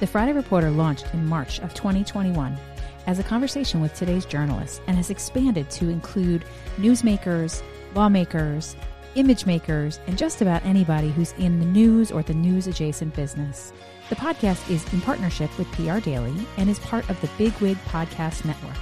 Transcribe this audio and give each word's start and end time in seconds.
The 0.00 0.06
Friday 0.06 0.32
Reporter 0.32 0.70
launched 0.70 1.12
in 1.12 1.26
March 1.26 1.58
of 1.60 1.74
2021 1.74 2.58
as 3.06 3.18
a 3.18 3.22
conversation 3.22 3.82
with 3.82 3.94
today's 3.94 4.24
journalists 4.24 4.80
and 4.86 4.96
has 4.96 5.10
expanded 5.10 5.68
to 5.72 5.90
include 5.90 6.46
newsmakers, 6.78 7.62
lawmakers, 7.94 8.76
image 9.14 9.44
makers, 9.44 10.00
and 10.06 10.16
just 10.16 10.40
about 10.40 10.64
anybody 10.64 11.10
who's 11.10 11.32
in 11.32 11.60
the 11.60 11.66
news 11.66 12.10
or 12.10 12.22
the 12.22 12.32
news 12.32 12.66
adjacent 12.66 13.14
business. 13.14 13.74
The 14.08 14.16
podcast 14.16 14.70
is 14.70 14.90
in 14.94 15.02
partnership 15.02 15.50
with 15.58 15.70
PR 15.72 15.98
Daily 15.98 16.34
and 16.56 16.70
is 16.70 16.78
part 16.78 17.06
of 17.10 17.20
the 17.20 17.28
Big 17.36 17.52
Wig 17.60 17.76
Podcast 17.84 18.46
Network. 18.46 18.78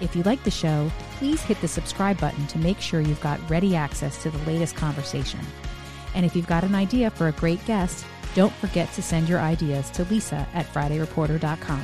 If 0.00 0.16
you 0.16 0.24
like 0.24 0.42
the 0.42 0.50
show, 0.50 0.90
please 1.18 1.40
hit 1.40 1.60
the 1.60 1.68
subscribe 1.68 2.18
button 2.18 2.48
to 2.48 2.58
make 2.58 2.80
sure 2.80 3.00
you've 3.00 3.20
got 3.20 3.38
ready 3.48 3.76
access 3.76 4.20
to 4.24 4.30
the 4.30 4.50
latest 4.50 4.74
conversation. 4.74 5.38
And 6.16 6.26
if 6.26 6.34
you've 6.34 6.48
got 6.48 6.64
an 6.64 6.74
idea 6.74 7.10
for 7.10 7.28
a 7.28 7.32
great 7.32 7.64
guest, 7.64 8.04
don't 8.34 8.52
forget 8.54 8.92
to 8.94 9.02
send 9.02 9.28
your 9.28 9.40
ideas 9.40 9.90
to 9.90 10.04
Lisa 10.04 10.46
at 10.54 10.66
FridayReporter.com. 10.72 11.82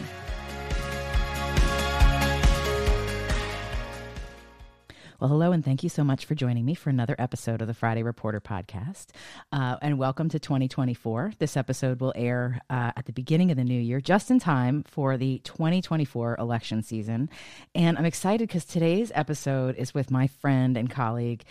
Well, 5.20 5.30
hello, 5.30 5.50
and 5.50 5.64
thank 5.64 5.82
you 5.82 5.88
so 5.88 6.04
much 6.04 6.26
for 6.26 6.36
joining 6.36 6.64
me 6.64 6.74
for 6.74 6.90
another 6.90 7.16
episode 7.18 7.60
of 7.60 7.66
the 7.66 7.74
Friday 7.74 8.04
Reporter 8.04 8.40
podcast. 8.40 9.06
Uh, 9.50 9.76
and 9.82 9.98
welcome 9.98 10.28
to 10.28 10.38
2024. 10.38 11.32
This 11.40 11.56
episode 11.56 12.00
will 12.00 12.12
air 12.14 12.60
uh, 12.70 12.92
at 12.96 13.06
the 13.06 13.12
beginning 13.12 13.50
of 13.50 13.56
the 13.56 13.64
new 13.64 13.80
year, 13.80 14.00
just 14.00 14.30
in 14.30 14.38
time 14.38 14.84
for 14.86 15.16
the 15.16 15.40
2024 15.40 16.36
election 16.38 16.84
season. 16.84 17.30
And 17.74 17.98
I'm 17.98 18.04
excited 18.04 18.46
because 18.46 18.64
today's 18.64 19.10
episode 19.12 19.74
is 19.74 19.92
with 19.92 20.12
my 20.12 20.28
friend 20.28 20.76
and 20.76 20.88
colleague, 20.88 21.42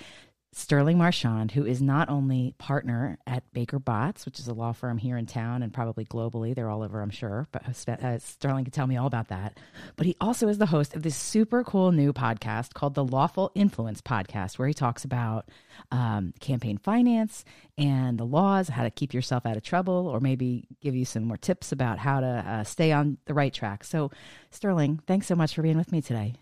Sterling 0.54 0.98
Marchand, 0.98 1.52
who 1.52 1.66
is 1.66 1.82
not 1.82 2.10
only 2.10 2.56
partner 2.58 3.18
at 3.28 3.44
Baker 3.54 3.80
Botts, 3.80 4.26
which 4.26 4.40
is 4.40 4.48
a 4.48 4.54
law 4.54 4.72
firm 4.72 4.98
here 4.98 5.18
in 5.18 5.26
town 5.26 5.62
and 5.62 5.74
probably 5.74 6.06
globally, 6.06 6.56
they're 6.56 6.70
all 6.70 6.84
over, 6.84 7.02
I'm 7.02 7.10
sure, 7.10 7.48
but 7.52 7.64
uh, 7.88 8.18
Sterling 8.20 8.64
can 8.64 8.72
tell 8.72 8.88
me 8.88 8.98
all 8.98 9.08
about 9.08 9.28
that. 9.28 9.60
But 9.98 10.06
he 10.06 10.16
also 10.22 10.48
is 10.48 10.58
the 10.58 10.66
host 10.66 10.96
of 10.96 11.04
this 11.04 11.16
super 11.16 11.64
cool 11.64 11.92
new 11.92 12.14
podcast 12.14 12.74
called 12.74 12.96
the 12.96 13.04
Lawful 13.04 13.52
Influence 13.56 14.02
Podcast, 14.02 14.58
where 14.58 14.68
he 14.68 14.74
talks 14.74 15.04
about 15.04 15.50
um, 15.92 16.34
campaign 16.40 16.78
finance 16.78 17.44
and 17.78 18.18
the 18.18 18.26
laws, 18.26 18.70
how 18.70 18.84
to 18.84 18.90
keep 18.90 19.14
yourself 19.14 19.46
out 19.46 19.58
of 19.58 19.64
trouble, 19.64 20.08
or 20.08 20.20
maybe 20.20 20.66
give 20.82 20.96
you 20.96 21.06
some 21.06 21.26
more 21.26 21.38
tips 21.38 21.72
about 21.72 22.00
how 22.00 22.22
to 22.22 22.28
uh, 22.28 22.64
stay 22.64 22.92
on 22.92 23.18
the 23.26 23.34
right 23.34 23.54
track. 23.54 23.84
So, 23.84 24.12
Sterling, 24.52 25.02
thanks 25.06 25.28
so 25.28 25.36
much 25.36 25.54
for 25.54 25.62
being 25.62 25.78
with 25.78 25.92
me 25.92 26.02
today. 26.02 26.36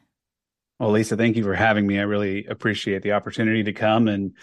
Well, 0.79 0.91
Lisa, 0.91 1.15
thank 1.15 1.37
you 1.37 1.43
for 1.43 1.53
having 1.53 1.87
me. 1.87 1.99
I 1.99 2.03
really 2.03 2.45
appreciate 2.45 3.01
the 3.01 3.13
opportunity 3.13 3.63
to 3.63 3.73
come 3.73 4.07
and 4.07 4.33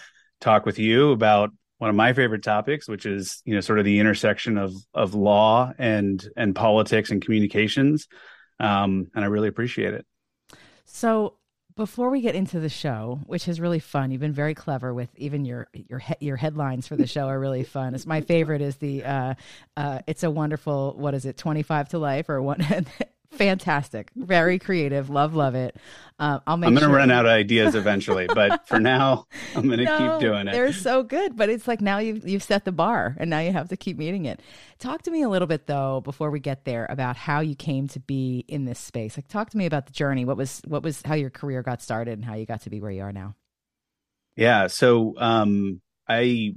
talk 0.40 0.64
with 0.64 0.78
you 0.78 1.12
about 1.12 1.50
one 1.78 1.90
of 1.90 1.96
my 1.96 2.12
favorite 2.12 2.42
topics, 2.42 2.88
which 2.88 3.06
is 3.06 3.42
you 3.44 3.54
know 3.54 3.60
sort 3.60 3.78
of 3.78 3.84
the 3.84 3.98
intersection 3.98 4.56
of 4.56 4.72
of 4.94 5.14
law 5.14 5.72
and 5.78 6.26
and 6.36 6.54
politics 6.54 7.10
and 7.10 7.22
communications. 7.22 8.08
Um, 8.60 9.08
and 9.14 9.24
I 9.24 9.28
really 9.28 9.48
appreciate 9.48 9.92
it. 9.92 10.06
So 10.84 11.34
before 11.74 12.10
we 12.10 12.20
get 12.20 12.34
into 12.34 12.60
the 12.60 12.68
show, 12.68 13.20
which 13.26 13.48
is 13.48 13.60
really 13.60 13.78
fun, 13.78 14.10
you've 14.10 14.20
been 14.20 14.32
very 14.32 14.54
clever 14.54 14.92
with 14.94 15.08
even 15.16 15.44
your 15.44 15.68
your 15.72 15.98
he- 15.98 16.14
your 16.20 16.36
headlines 16.36 16.86
for 16.86 16.96
the 16.96 17.06
show 17.06 17.26
are 17.28 17.40
really 17.40 17.64
fun. 17.64 17.94
It's 17.94 18.06
my 18.06 18.20
favorite 18.20 18.60
is 18.60 18.76
the 18.76 19.04
uh, 19.04 19.34
uh, 19.76 19.98
it's 20.06 20.22
a 20.22 20.30
wonderful 20.30 20.94
what 20.96 21.14
is 21.14 21.24
it 21.24 21.36
twenty 21.36 21.62
five 21.62 21.88
to 21.90 21.98
life 21.98 22.28
or 22.28 22.40
one 22.40 22.60
fantastic, 23.32 24.10
very 24.14 24.58
creative. 24.58 25.10
Love, 25.10 25.34
love 25.34 25.54
it. 25.54 25.76
Uh, 26.18 26.38
I'll 26.46 26.56
make. 26.56 26.68
I'm 26.68 26.74
going 26.74 26.82
to 26.82 26.88
sure. 26.88 26.96
run 26.96 27.10
out 27.10 27.26
of 27.26 27.30
ideas 27.32 27.74
eventually, 27.74 28.26
but 28.26 28.66
for 28.68 28.78
now, 28.78 29.26
I'm 29.56 29.66
going 29.66 29.78
to 29.78 29.84
no, 29.84 29.98
keep 29.98 30.20
doing 30.20 30.46
it. 30.46 30.52
They're 30.52 30.72
so 30.72 31.02
good, 31.02 31.36
but 31.36 31.48
it's 31.48 31.66
like 31.66 31.80
now 31.80 31.98
you've 31.98 32.26
you've 32.28 32.42
set 32.42 32.64
the 32.64 32.72
bar, 32.72 33.16
and 33.18 33.28
now 33.30 33.40
you 33.40 33.52
have 33.52 33.68
to 33.70 33.76
keep 33.76 33.98
meeting 33.98 34.26
it. 34.26 34.40
Talk 34.78 35.02
to 35.02 35.10
me 35.10 35.22
a 35.22 35.28
little 35.28 35.48
bit 35.48 35.66
though 35.66 36.00
before 36.00 36.30
we 36.30 36.40
get 36.40 36.64
there 36.64 36.86
about 36.88 37.16
how 37.16 37.40
you 37.40 37.54
came 37.54 37.88
to 37.88 38.00
be 38.00 38.44
in 38.48 38.64
this 38.64 38.78
space. 38.78 39.16
Like, 39.16 39.28
talk 39.28 39.50
to 39.50 39.56
me 39.56 39.66
about 39.66 39.86
the 39.86 39.92
journey. 39.92 40.24
What 40.24 40.36
was 40.36 40.62
what 40.66 40.82
was 40.82 41.02
how 41.02 41.14
your 41.14 41.30
career 41.30 41.62
got 41.62 41.82
started 41.82 42.12
and 42.12 42.24
how 42.24 42.34
you 42.34 42.46
got 42.46 42.62
to 42.62 42.70
be 42.70 42.80
where 42.80 42.90
you 42.90 43.02
are 43.02 43.12
now. 43.12 43.34
Yeah, 44.36 44.68
so 44.68 45.14
um, 45.18 45.80
I 46.08 46.54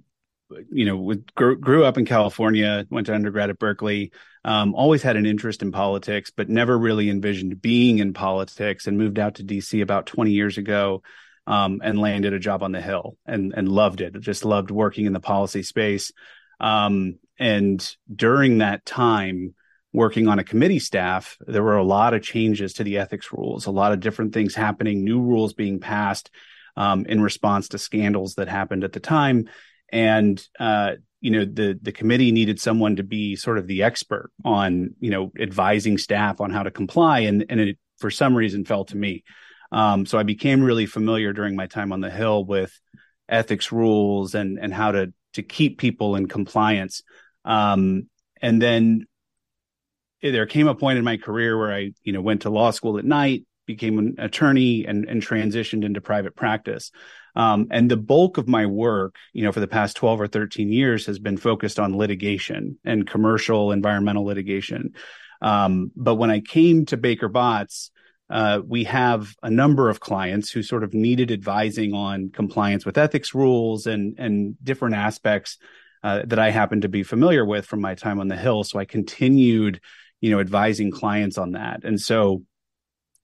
you 0.72 0.86
know, 0.86 0.98
with, 0.98 1.26
grew, 1.36 1.58
grew 1.58 1.84
up 1.84 1.98
in 1.98 2.06
California, 2.06 2.86
went 2.90 3.08
to 3.08 3.16
undergrad 3.16 3.50
at 3.50 3.60
Berkeley, 3.60 4.12
um, 4.44 4.76
always 4.76 5.02
had 5.02 5.16
an 5.16 5.26
interest 5.26 5.62
in 5.62 5.72
politics, 5.72 6.32
but 6.36 6.50
never 6.50 6.78
really 6.78 7.10
envisioned 7.10 7.62
being 7.62 8.00
in 8.00 8.14
politics 8.14 8.88
and 8.88 8.98
moved 8.98 9.18
out 9.18 9.36
to 9.36 9.44
DC 9.44 9.82
about 9.82 10.06
20 10.06 10.32
years 10.32 10.58
ago 10.58 11.02
um, 11.48 11.82
and 11.84 12.00
landed 12.00 12.34
a 12.34 12.40
job 12.40 12.64
on 12.64 12.72
the 12.72 12.82
Hill 12.82 13.18
and, 13.26 13.54
and 13.56 13.68
loved 13.68 14.02
it. 14.02 14.20
Just 14.20 14.46
loved 14.46 14.72
working 14.72 15.06
in 15.06 15.14
the 15.14 15.20
policy 15.20 15.64
space. 15.64 16.12
Um, 16.60 17.18
and 17.40 17.96
during 18.14 18.60
that 18.60 18.86
time, 18.86 19.56
working 19.94 20.28
on 20.28 20.40
a 20.40 20.44
committee 20.44 20.80
staff, 20.80 21.38
there 21.48 21.64
were 21.64 21.78
a 21.78 21.84
lot 21.84 22.14
of 22.14 22.22
changes 22.22 22.74
to 22.74 22.84
the 22.84 23.00
ethics 23.00 23.32
rules, 23.32 23.66
a 23.66 23.72
lot 23.72 23.94
of 23.94 24.00
different 24.00 24.34
things 24.34 24.54
happening, 24.54 25.04
new 25.04 25.22
rules 25.22 25.54
being 25.54 25.80
passed 25.80 26.30
um, 26.76 27.06
in 27.06 27.22
response 27.22 27.70
to 27.70 27.78
scandals 27.78 28.36
that 28.36 28.48
happened 28.48 28.84
at 28.84 28.92
the 28.92 29.00
time 29.00 29.48
and 29.90 30.46
uh, 30.60 30.94
you 31.22 31.32
know 31.32 31.46
the 31.46 31.80
the 31.82 31.92
committee 31.92 32.32
needed 32.32 32.60
someone 32.60 32.98
to 32.98 33.04
be 33.04 33.36
sort 33.36 33.58
of 33.58 33.68
the 33.68 33.84
expert 33.84 34.32
on 34.44 34.96
you 35.00 35.10
know 35.10 35.32
advising 35.40 35.98
staff 35.98 36.40
on 36.42 36.52
how 36.52 36.64
to 36.64 36.72
comply, 36.72 37.20
and 37.22 37.46
and 37.50 37.60
it 37.60 37.78
for 37.98 38.12
some 38.12 38.36
reason 38.36 38.66
fell 38.66 38.86
to 38.86 38.98
me. 38.98 39.24
Um, 39.72 40.06
so 40.06 40.18
I 40.18 40.24
became 40.24 40.64
really 40.64 40.86
familiar 40.86 41.34
during 41.34 41.56
my 41.56 41.68
time 41.68 41.92
on 41.92 42.02
the 42.02 42.10
Hill 42.10 42.46
with 42.46 42.80
ethics 43.28 43.72
rules 43.72 44.36
and 44.36 44.60
and 44.60 44.74
how 44.74 44.92
to 44.92 45.14
to 45.34 45.44
keep 45.44 45.78
people 45.78 46.16
in 46.16 46.28
compliance. 46.28 47.04
Um, 47.44 48.10
and 48.42 48.62
then 48.62 49.06
there 50.22 50.46
came 50.46 50.68
a 50.68 50.76
point 50.76 50.98
in 50.98 51.04
my 51.04 51.18
career 51.18 51.58
where 51.58 51.74
I 51.74 51.92
you 52.04 52.14
know 52.14 52.22
went 52.22 52.44
to 52.44 52.50
law 52.50 52.72
school 52.72 52.98
at 52.98 53.06
night, 53.06 53.46
became 53.66 54.00
an 54.00 54.16
attorney, 54.18 54.86
and 54.86 55.06
and 55.08 55.22
transitioned 55.22 55.84
into 55.84 56.02
private 56.02 56.36
practice. 56.36 56.92
Um, 57.36 57.68
and 57.72 57.92
the 57.92 57.98
bulk 57.98 58.38
of 58.38 58.48
my 58.48 58.66
work, 58.66 59.16
you 59.34 59.44
know, 59.44 59.52
for 59.52 59.60
the 59.60 59.68
past 59.68 59.98
12 59.98 60.22
or 60.22 60.28
13 60.28 60.72
years 60.72 61.06
has 61.08 61.20
been 61.20 61.38
focused 61.38 61.80
on 61.80 61.98
litigation 61.98 62.78
and 62.86 63.06
commercial 63.06 63.74
environmental 63.74 64.24
litigation. 64.24 64.94
Um, 65.42 65.92
but 65.98 66.16
when 66.16 66.32
I 66.32 66.40
came 66.40 66.86
to 66.88 66.98
Baker 66.98 67.28
Botts, 67.28 67.92
uh, 68.30 68.62
we 68.66 68.86
have 68.86 69.36
a 69.44 69.50
number 69.50 69.90
of 69.90 70.00
clients 70.00 70.50
who 70.50 70.64
sort 70.64 70.84
of 70.84 70.94
needed 70.94 71.30
advising 71.32 71.94
on 71.94 72.30
compliance 72.30 72.86
with 72.86 72.98
ethics 72.98 73.36
rules 73.36 73.86
and 73.86 74.18
and 74.18 74.56
different 74.64 74.96
aspects 74.96 75.58
uh, 76.04 76.22
that 76.26 76.40
I 76.40 76.52
happen 76.52 76.82
to 76.82 76.90
be 76.90 77.04
familiar 77.04 77.46
with 77.46 77.66
from 77.66 77.82
my 77.82 77.96
time 77.96 78.20
on 78.20 78.28
the 78.28 78.36
Hill. 78.36 78.64
So 78.64 78.80
I 78.80 78.86
continued, 78.86 79.82
you 80.22 80.32
know, 80.32 80.40
advising 80.40 80.92
clients 80.92 81.38
on 81.38 81.52
that. 81.52 81.84
And 81.84 82.00
so 82.00 82.44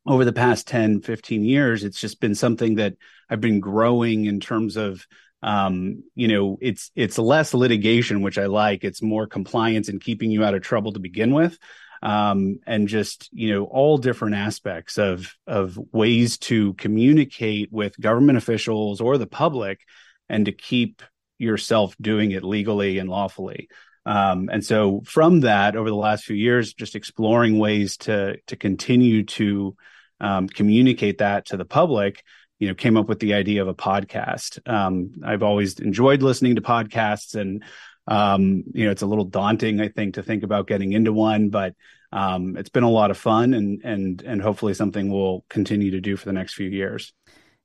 over 0.06 0.26
the 0.26 0.34
past 0.34 0.68
10, 0.68 1.02
15 1.02 1.44
years, 1.44 1.84
it's 1.84 2.00
just 2.00 2.20
been 2.20 2.36
something 2.36 2.76
that 2.76 2.96
I've 3.30 3.42
been 3.42 3.60
growing 3.60 4.26
in 4.26 4.40
terms 4.40 4.78
of 4.78 5.06
um, 5.44 6.04
you 6.14 6.28
know, 6.28 6.58
it's 6.62 6.92
it's 6.96 7.18
less 7.18 7.54
litigation, 7.54 8.22
which 8.22 8.38
I 8.38 8.46
like. 8.46 8.84
It's 8.84 9.02
more 9.02 9.26
compliance 9.26 9.90
and 9.90 10.00
keeping 10.00 10.30
you 10.30 10.44
out 10.44 10.54
of 10.54 10.62
trouble 10.62 10.94
to 10.94 11.00
begin 11.00 11.34
with. 11.34 11.58
Um, 12.04 12.60
and 12.66 12.88
just 12.88 13.30
you 13.32 13.54
know 13.54 13.66
all 13.66 13.98
different 14.00 14.36
aspects 14.36 14.98
of 14.98 15.36
of 15.46 15.78
ways 15.92 16.40
to 16.40 16.74
communicate 16.74 17.72
with 17.72 18.00
government 18.00 18.40
officials 18.40 19.02
or 19.02 19.20
the 19.20 19.28
public 19.28 19.82
and 20.28 20.46
to 20.46 20.52
keep 20.52 21.04
yourself 21.38 21.96
doing 22.02 22.32
it 22.32 22.44
legally 22.44 22.98
and 22.98 23.08
lawfully 23.08 23.68
um, 24.08 24.50
and 24.52 24.66
so 24.66 25.02
from 25.06 25.42
that 25.42 25.76
over 25.76 25.90
the 25.90 25.96
last 25.96 26.24
few 26.24 26.36
years 26.36 26.74
just 26.74 26.96
exploring 26.96 27.60
ways 27.60 27.98
to 27.98 28.38
to 28.48 28.56
continue 28.56 29.24
to 29.24 29.76
um, 30.22 30.48
communicate 30.48 31.18
that 31.18 31.48
to 31.48 31.58
the 31.58 31.66
public 31.66 32.24
you 32.60 32.68
know 32.68 32.76
came 32.76 32.96
up 32.96 33.10
with 33.10 33.20
the 33.20 33.34
idea 33.34 33.62
of 33.62 33.68
a 33.68 33.76
podcast. 33.76 34.60
Um, 34.70 35.12
i've 35.26 35.44
always 35.44 35.80
enjoyed 35.80 36.22
listening 36.22 36.56
to 36.56 36.62
podcasts 36.62 37.36
and 37.36 37.64
um, 38.08 38.64
you 38.74 38.86
know 38.86 38.92
it's 38.92 39.02
a 39.02 39.08
little 39.08 39.26
daunting 39.26 39.82
i 39.82 39.90
think 39.90 40.16
to 40.16 40.24
think 40.24 40.44
about 40.44 40.68
getting 40.68 40.94
into 40.94 41.12
one 41.12 41.50
but 41.50 41.76
um, 42.14 42.58
it's 42.58 42.70
been 42.70 42.84
a 42.84 42.90
lot 42.90 43.12
of 43.12 43.18
fun 43.18 43.54
and 43.54 43.82
and 43.84 44.22
and 44.22 44.42
hopefully 44.42 44.74
something 44.74 45.12
we'll 45.12 45.46
continue 45.50 45.92
to 45.92 46.02
do 46.02 46.18
for 46.18 46.26
the 46.26 46.34
next 46.34 46.54
few 46.54 46.70
years. 46.70 47.14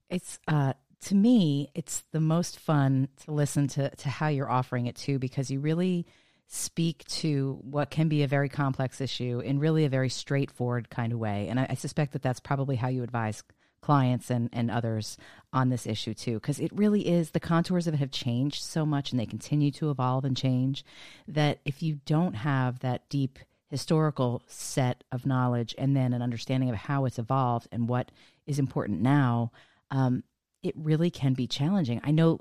It's 0.08 0.38
uh 0.46 0.74
to 1.02 1.14
me 1.14 1.68
it's 1.74 2.04
the 2.12 2.20
most 2.20 2.58
fun 2.58 3.08
to 3.24 3.32
listen 3.32 3.68
to 3.68 3.90
to 3.96 4.08
how 4.08 4.28
you're 4.28 4.50
offering 4.50 4.86
it 4.86 4.96
too 4.96 5.18
because 5.18 5.50
you 5.50 5.60
really 5.60 6.06
speak 6.48 7.04
to 7.04 7.58
what 7.62 7.90
can 7.90 8.08
be 8.08 8.22
a 8.22 8.28
very 8.28 8.48
complex 8.48 9.00
issue 9.00 9.40
in 9.40 9.58
really 9.58 9.84
a 9.84 9.88
very 9.88 10.08
straightforward 10.08 10.88
kind 10.90 11.12
of 11.12 11.18
way. 11.18 11.48
And 11.48 11.58
I, 11.58 11.66
I 11.70 11.74
suspect 11.74 12.12
that 12.12 12.22
that's 12.22 12.40
probably 12.40 12.76
how 12.76 12.88
you 12.88 13.02
advise 13.02 13.42
clients 13.80 14.30
and, 14.30 14.48
and 14.52 14.70
others 14.70 15.16
on 15.52 15.68
this 15.68 15.86
issue 15.86 16.14
too, 16.14 16.34
because 16.34 16.58
it 16.58 16.72
really 16.72 17.08
is 17.08 17.30
the 17.30 17.40
contours 17.40 17.86
of 17.86 17.94
it 17.94 17.98
have 17.98 18.10
changed 18.10 18.62
so 18.62 18.84
much 18.84 19.10
and 19.10 19.20
they 19.20 19.26
continue 19.26 19.70
to 19.70 19.90
evolve 19.90 20.24
and 20.24 20.36
change 20.36 20.84
that 21.28 21.60
if 21.64 21.82
you 21.82 22.00
don't 22.04 22.34
have 22.34 22.80
that 22.80 23.08
deep 23.08 23.38
historical 23.68 24.42
set 24.46 25.04
of 25.12 25.26
knowledge 25.26 25.74
and 25.78 25.96
then 25.96 26.12
an 26.12 26.22
understanding 26.22 26.70
of 26.70 26.76
how 26.76 27.04
it's 27.04 27.18
evolved 27.18 27.68
and 27.72 27.88
what 27.88 28.10
is 28.46 28.58
important 28.58 29.00
now, 29.00 29.50
um, 29.90 30.22
it 30.62 30.74
really 30.76 31.10
can 31.10 31.34
be 31.34 31.46
challenging. 31.46 32.00
I 32.02 32.10
know 32.10 32.40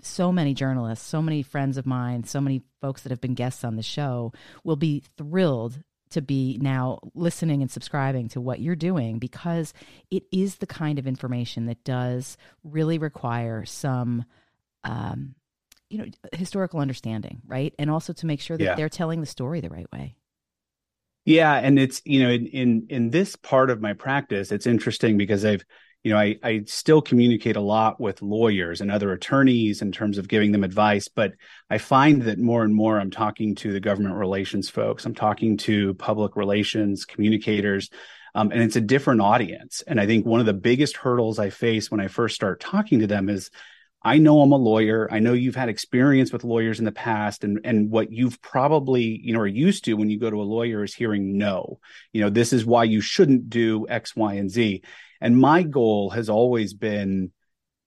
so 0.00 0.32
many 0.32 0.54
journalists, 0.54 1.06
so 1.06 1.22
many 1.22 1.42
friends 1.42 1.76
of 1.76 1.86
mine, 1.86 2.24
so 2.24 2.40
many 2.40 2.62
folks 2.80 3.02
that 3.02 3.10
have 3.10 3.20
been 3.20 3.34
guests 3.34 3.64
on 3.64 3.76
the 3.76 3.82
show 3.82 4.32
will 4.64 4.76
be 4.76 5.02
thrilled 5.16 5.82
to 6.10 6.22
be 6.22 6.58
now 6.60 7.00
listening 7.14 7.62
and 7.62 7.70
subscribing 7.70 8.28
to 8.28 8.40
what 8.40 8.60
you're 8.60 8.76
doing 8.76 9.18
because 9.18 9.72
it 10.10 10.24
is 10.32 10.56
the 10.56 10.66
kind 10.66 10.98
of 10.98 11.06
information 11.06 11.66
that 11.66 11.82
does 11.84 12.36
really 12.62 12.98
require 12.98 13.64
some 13.64 14.24
um, 14.84 15.34
you 15.90 15.98
know 15.98 16.06
historical 16.32 16.80
understanding 16.80 17.40
right 17.46 17.74
and 17.78 17.90
also 17.90 18.12
to 18.12 18.26
make 18.26 18.40
sure 18.40 18.56
that 18.56 18.64
yeah. 18.64 18.74
they're 18.74 18.88
telling 18.88 19.20
the 19.20 19.26
story 19.26 19.60
the 19.60 19.68
right 19.68 19.90
way 19.92 20.16
yeah 21.24 21.54
and 21.54 21.78
it's 21.78 22.02
you 22.04 22.20
know 22.22 22.30
in 22.30 22.46
in 22.46 22.86
in 22.88 23.10
this 23.10 23.36
part 23.36 23.70
of 23.70 23.80
my 23.80 23.92
practice 23.92 24.50
it's 24.50 24.66
interesting 24.66 25.16
because 25.16 25.44
i've 25.44 25.64
you 26.06 26.12
know 26.12 26.18
I, 26.20 26.38
I 26.40 26.62
still 26.66 27.02
communicate 27.02 27.56
a 27.56 27.60
lot 27.60 28.00
with 28.00 28.22
lawyers 28.22 28.80
and 28.80 28.92
other 28.92 29.10
attorneys 29.10 29.82
in 29.82 29.90
terms 29.90 30.18
of 30.18 30.28
giving 30.28 30.52
them 30.52 30.62
advice 30.62 31.08
but 31.08 31.32
i 31.68 31.78
find 31.78 32.22
that 32.22 32.38
more 32.38 32.62
and 32.62 32.72
more 32.72 33.00
i'm 33.00 33.10
talking 33.10 33.56
to 33.56 33.72
the 33.72 33.80
government 33.80 34.14
relations 34.14 34.70
folks 34.70 35.04
i'm 35.04 35.16
talking 35.16 35.56
to 35.56 35.94
public 35.94 36.36
relations 36.36 37.04
communicators 37.04 37.90
um, 38.36 38.52
and 38.52 38.62
it's 38.62 38.76
a 38.76 38.80
different 38.80 39.20
audience 39.20 39.82
and 39.88 40.00
i 40.00 40.06
think 40.06 40.24
one 40.24 40.38
of 40.38 40.46
the 40.46 40.54
biggest 40.54 40.96
hurdles 40.96 41.40
i 41.40 41.50
face 41.50 41.90
when 41.90 41.98
i 41.98 42.06
first 42.06 42.36
start 42.36 42.60
talking 42.60 43.00
to 43.00 43.08
them 43.08 43.28
is 43.28 43.50
I 44.02 44.18
know 44.18 44.40
I'm 44.40 44.52
a 44.52 44.56
lawyer. 44.56 45.08
I 45.10 45.18
know 45.18 45.32
you've 45.32 45.56
had 45.56 45.68
experience 45.68 46.32
with 46.32 46.44
lawyers 46.44 46.78
in 46.78 46.84
the 46.84 46.92
past 46.92 47.42
and 47.42 47.58
and 47.64 47.90
what 47.90 48.12
you've 48.12 48.40
probably, 48.40 49.02
you 49.02 49.32
know, 49.32 49.40
are 49.40 49.48
used 49.48 49.84
to 49.86 49.94
when 49.94 50.10
you 50.10 50.20
go 50.20 50.30
to 50.30 50.40
a 50.40 50.44
lawyer 50.44 50.84
is 50.84 50.94
hearing 50.94 51.38
no. 51.38 51.80
You 52.12 52.20
know, 52.20 52.30
this 52.30 52.52
is 52.52 52.64
why 52.64 52.84
you 52.84 53.00
shouldn't 53.00 53.50
do 53.50 53.84
X, 53.88 54.14
Y, 54.14 54.34
and 54.34 54.48
Z. 54.48 54.84
And 55.20 55.38
my 55.38 55.62
goal 55.62 56.10
has 56.10 56.28
always 56.28 56.74
been, 56.74 57.32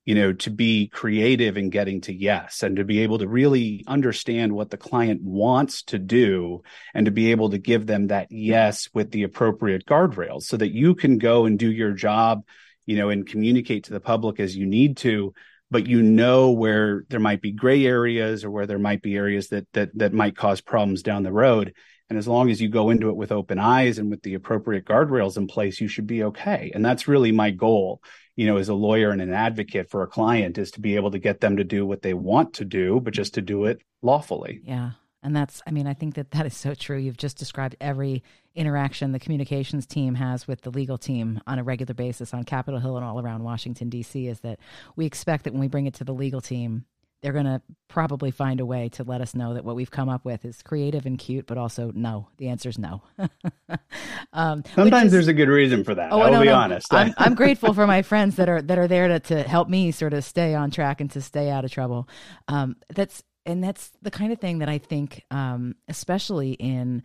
you 0.06 0.16
know, 0.16 0.34
to 0.34 0.50
be 0.50 0.88
creative 0.88 1.58
in 1.58 1.70
getting 1.70 2.02
to 2.02 2.14
yes 2.14 2.64
and 2.64 2.78
to 2.78 2.84
be 2.84 3.00
able 3.00 3.20
to 3.20 3.28
really 3.28 3.84
understand 3.88 4.54
what 4.54 4.70
the 4.70 4.78
client 4.78 5.22
wants 5.22 5.84
to 5.84 6.00
do 6.00 6.62
and 6.94 7.06
to 7.06 7.12
be 7.12 7.32
able 7.32 7.50
to 7.52 7.58
give 7.58 7.86
them 7.86 8.08
that 8.08 8.28
yes 8.32 8.90
with 8.94 9.12
the 9.12 9.24
appropriate 9.24 9.86
guardrails 9.86 10.44
so 10.44 10.58
that 10.58 10.74
you 10.74 10.96
can 10.96 11.18
go 11.18 11.46
and 11.46 11.60
do 11.60 11.72
your 11.72 11.92
job, 11.92 12.44
you 12.86 12.98
know, 12.98 13.10
and 13.10 13.28
communicate 13.28 13.86
to 13.86 13.94
the 13.94 14.00
public 14.00 14.40
as 14.40 14.56
you 14.56 14.66
need 14.66 14.98
to 14.98 15.34
but 15.72 15.88
you 15.88 16.02
know 16.02 16.52
where 16.52 17.06
there 17.10 17.20
might 17.20 17.42
be 17.42 17.52
gray 17.52 17.86
areas 17.86 18.44
or 18.44 18.52
where 18.52 18.66
there 18.66 18.80
might 18.80 19.02
be 19.02 19.16
areas 19.16 19.50
that 19.50 19.68
that 19.74 19.90
that 19.98 20.14
might 20.14 20.36
cause 20.36 20.62
problems 20.62 21.04
down 21.04 21.24
the 21.24 21.32
road 21.32 21.74
and 22.10 22.18
as 22.18 22.28
long 22.28 22.50
as 22.50 22.62
you 22.62 22.70
go 22.70 22.90
into 22.90 23.10
it 23.10 23.16
with 23.16 23.32
open 23.32 23.60
eyes 23.60 23.98
and 23.98 24.10
with 24.10 24.22
the 24.24 24.34
appropriate 24.34 24.86
guardrails 24.86 25.38
in 25.38 25.48
place 25.48 25.80
you 25.80 25.88
should 25.88 26.08
be 26.08 26.24
okay 26.24 26.72
and 26.74 26.84
that's 26.84 27.08
really 27.08 27.32
my 27.32 27.52
goal 27.52 28.02
you 28.36 28.46
know 28.46 28.58
as 28.58 28.70
a 28.70 28.74
lawyer 28.74 29.12
and 29.12 29.22
an 29.22 29.34
advocate 29.34 29.90
for 29.90 30.04
a 30.04 30.08
client 30.08 30.58
is 30.58 30.72
to 30.72 30.82
be 30.82 30.96
able 30.96 31.12
to 31.12 31.20
get 31.20 31.40
them 31.40 31.58
to 31.58 31.64
do 31.64 31.86
what 31.86 32.02
they 32.02 32.14
want 32.14 32.54
to 32.54 32.66
do 32.66 33.00
but 33.00 33.14
just 33.14 33.34
to 33.34 33.42
do 33.42 33.66
it 33.66 33.82
lawfully 34.02 34.62
yeah 34.64 34.92
and 35.22 35.36
that's, 35.36 35.62
I 35.68 35.72
mean, 35.72 35.86
I 35.86 35.94
think 35.94 36.16
that 36.16 36.32
that 36.32 36.46
is 36.46 36.56
so 36.56 36.74
true. 36.74 36.98
You've 36.98 37.18
just 37.18 37.38
described 37.38 37.76
every 37.82 38.24
interaction 38.56 39.12
the 39.12 39.20
communications 39.20 39.86
team 39.86 40.16
has 40.16 40.48
with 40.48 40.62
the 40.62 40.70
legal 40.70 40.98
team 40.98 41.42
on 41.46 41.60
a 41.60 41.64
regular 41.64 41.94
basis 41.94 42.34
on 42.34 42.44
Capitol 42.44 42.80
Hill 42.80 42.96
and 42.96 43.06
all 43.06 43.20
around 43.20 43.44
Washington, 43.44 43.90
D.C. 43.90 44.28
is 44.28 44.40
that 44.42 44.60
we 44.96 45.06
expect 45.06 45.44
that 45.44 45.54
when 45.54 45.60
we 45.60 45.68
bring 45.68 45.88
it 45.88 45.94
to 45.96 46.04
the 46.04 46.14
legal 46.14 46.42
team, 46.42 46.86
they're 47.22 47.34
going 47.34 47.46
to 47.46 47.62
probably 47.88 48.32
find 48.32 48.60
a 48.60 48.66
way 48.66 48.90
to 48.90 49.04
let 49.04 49.20
us 49.22 49.36
know 49.36 49.54
that 49.54 49.66
what 49.66 49.76
we've 49.76 49.92
come 49.92 50.08
up 50.08 50.24
with 50.24 50.46
is 50.46 50.62
creative 50.62 51.06
and 51.06 51.18
cute, 51.18 51.48
but 51.48 51.58
also 51.58 51.92
no. 51.94 52.30
The 52.38 52.48
answer 52.48 52.70
is 52.70 52.80
no. 52.80 53.02
um, 54.34 54.64
Sometimes 54.76 55.08
is, 55.08 55.12
there's 55.12 55.28
a 55.28 55.34
good 55.34 55.50
reason 55.50 55.84
for 55.84 55.96
that. 55.96 56.12
Oh, 56.12 56.22
I'll 56.22 56.32
no, 56.32 56.40
be 56.42 56.48
no. 56.48 56.56
honest. 56.56 56.94
I'm, 56.94 57.14
I'm 57.18 57.36
grateful 57.36 57.74
for 57.74 57.86
my 57.86 58.02
friends 58.02 58.36
that 58.38 58.48
are 58.48 58.62
that 58.62 58.78
are 58.78 58.88
there 58.88 59.08
to, 59.08 59.20
to 59.20 59.44
help 59.44 59.68
me 59.68 59.92
sort 59.92 60.14
of 60.14 60.24
stay 60.24 60.56
on 60.56 60.72
track 60.72 61.02
and 61.02 61.12
to 61.12 61.22
stay 61.22 61.50
out 61.50 61.66
of 61.66 61.72
trouble. 61.72 62.08
Um, 62.48 62.78
that's 62.90 63.24
and 63.46 63.64
that's 63.64 63.92
the 64.02 64.12
kind 64.12 64.32
of 64.32 64.40
thing 64.40 64.60
that 64.60 64.70
I 64.70 64.78
think, 64.78 65.26
um, 65.32 65.76
especially 65.88 66.54
in 66.54 67.04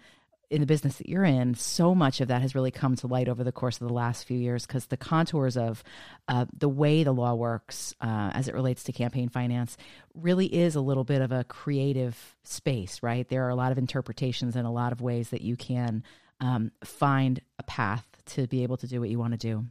in 0.51 0.61
the 0.61 0.67
business 0.67 0.97
that 0.97 1.09
you're 1.09 1.25
in, 1.25 1.55
so 1.55 1.95
much 1.95 2.21
of 2.21 2.29
that 2.29 2.43
has 2.43 2.55
really 2.55 2.71
come 2.71 2.97
to 2.97 3.07
light 3.07 3.29
over 3.29 3.43
the 3.43 3.53
course 3.53 3.81
of 3.81 3.89
the 3.89 3.95
last 3.95 4.25
few 4.25 4.39
years 4.39 4.67
because 4.67 4.87
the 4.87 4.97
contours 4.97 5.57
of 5.57 5.83
uh, 6.29 6.47
the 6.57 6.69
way 6.69 7.03
the 7.03 7.13
law 7.13 7.35
works 7.35 7.95
uh, 8.01 8.31
as 8.35 8.49
it 8.49 8.55
relates 8.55 8.85
to 8.85 8.93
campaign 8.93 9.29
finance 9.29 9.77
really 10.15 10.47
is 10.47 10.75
a 10.75 10.81
little 10.81 11.05
bit 11.05 11.23
of 11.23 11.33
a 11.33 11.45
creative 11.45 12.37
space, 12.43 13.03
right? 13.03 13.29
There 13.29 13.45
are 13.45 13.51
a 13.51 13.57
lot 13.57 13.73
of 13.73 13.79
interpretations 13.79 14.57
and 14.57 14.67
a 14.67 14.71
lot 14.71 14.93
of 14.93 15.01
ways 15.01 15.31
that 15.31 15.43
you 15.43 15.57
can 15.57 16.03
um, 16.41 16.73
find 16.85 17.41
a 17.59 17.63
path 17.63 18.07
to 18.27 18.47
be 18.47 18.63
able 18.63 18.77
to 18.79 18.87
do 18.87 19.01
what 19.01 19.11
you 19.11 19.19
want 19.19 19.33
to 19.33 19.39
do. 19.39 19.67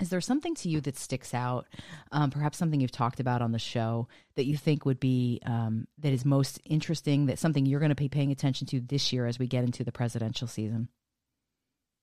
Is 0.00 0.08
there 0.08 0.20
something 0.20 0.54
to 0.56 0.68
you 0.68 0.80
that 0.82 0.96
sticks 0.96 1.34
out, 1.34 1.66
um, 2.12 2.30
perhaps 2.30 2.56
something 2.56 2.80
you've 2.80 2.90
talked 2.90 3.20
about 3.20 3.42
on 3.42 3.52
the 3.52 3.58
show 3.58 4.08
that 4.36 4.46
you 4.46 4.56
think 4.56 4.86
would 4.86 4.98
be 4.98 5.40
um, 5.44 5.86
that 5.98 6.12
is 6.12 6.24
most 6.24 6.60
interesting? 6.64 7.26
That 7.26 7.38
something 7.38 7.66
you're 7.66 7.80
going 7.80 7.90
to 7.90 7.94
be 7.94 8.08
paying 8.08 8.32
attention 8.32 8.66
to 8.68 8.80
this 8.80 9.12
year 9.12 9.26
as 9.26 9.38
we 9.38 9.46
get 9.46 9.64
into 9.64 9.84
the 9.84 9.92
presidential 9.92 10.48
season. 10.48 10.88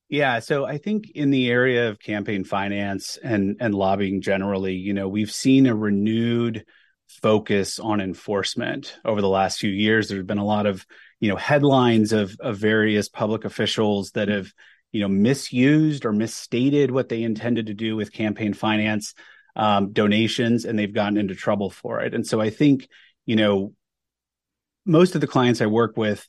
Yeah, 0.07 0.39
so 0.39 0.65
I 0.65 0.77
think 0.77 1.11
in 1.11 1.29
the 1.29 1.49
area 1.49 1.89
of 1.89 1.99
campaign 1.99 2.43
finance 2.43 3.17
and 3.23 3.57
and 3.59 3.75
lobbying 3.75 4.21
generally, 4.21 4.73
you 4.73 4.93
know, 4.93 5.07
we've 5.07 5.31
seen 5.31 5.65
a 5.67 5.75
renewed 5.75 6.65
focus 7.07 7.79
on 7.79 8.01
enforcement 8.01 8.97
over 9.03 9.21
the 9.21 9.29
last 9.29 9.59
few 9.59 9.71
years. 9.71 10.07
There's 10.07 10.25
been 10.25 10.37
a 10.37 10.45
lot 10.45 10.65
of 10.65 10.85
you 11.19 11.29
know 11.29 11.35
headlines 11.35 12.13
of 12.13 12.35
of 12.39 12.57
various 12.57 13.09
public 13.09 13.45
officials 13.45 14.11
that 14.11 14.29
have 14.29 14.51
you 14.91 15.01
know 15.01 15.07
misused 15.07 16.05
or 16.05 16.11
misstated 16.11 16.91
what 16.91 17.09
they 17.09 17.23
intended 17.23 17.67
to 17.67 17.73
do 17.73 17.95
with 17.95 18.11
campaign 18.11 18.53
finance 18.53 19.13
um, 19.55 19.91
donations 19.91 20.65
and 20.65 20.77
they've 20.77 20.93
gotten 20.93 21.17
into 21.17 21.35
trouble 21.35 21.69
for 21.69 22.01
it. 22.01 22.13
And 22.13 22.25
so 22.25 22.39
i 22.39 22.49
think 22.49 22.87
you 23.25 23.35
know 23.35 23.73
most 24.85 25.15
of 25.15 25.21
the 25.21 25.27
clients 25.27 25.61
i 25.61 25.65
work 25.65 25.97
with 25.97 26.27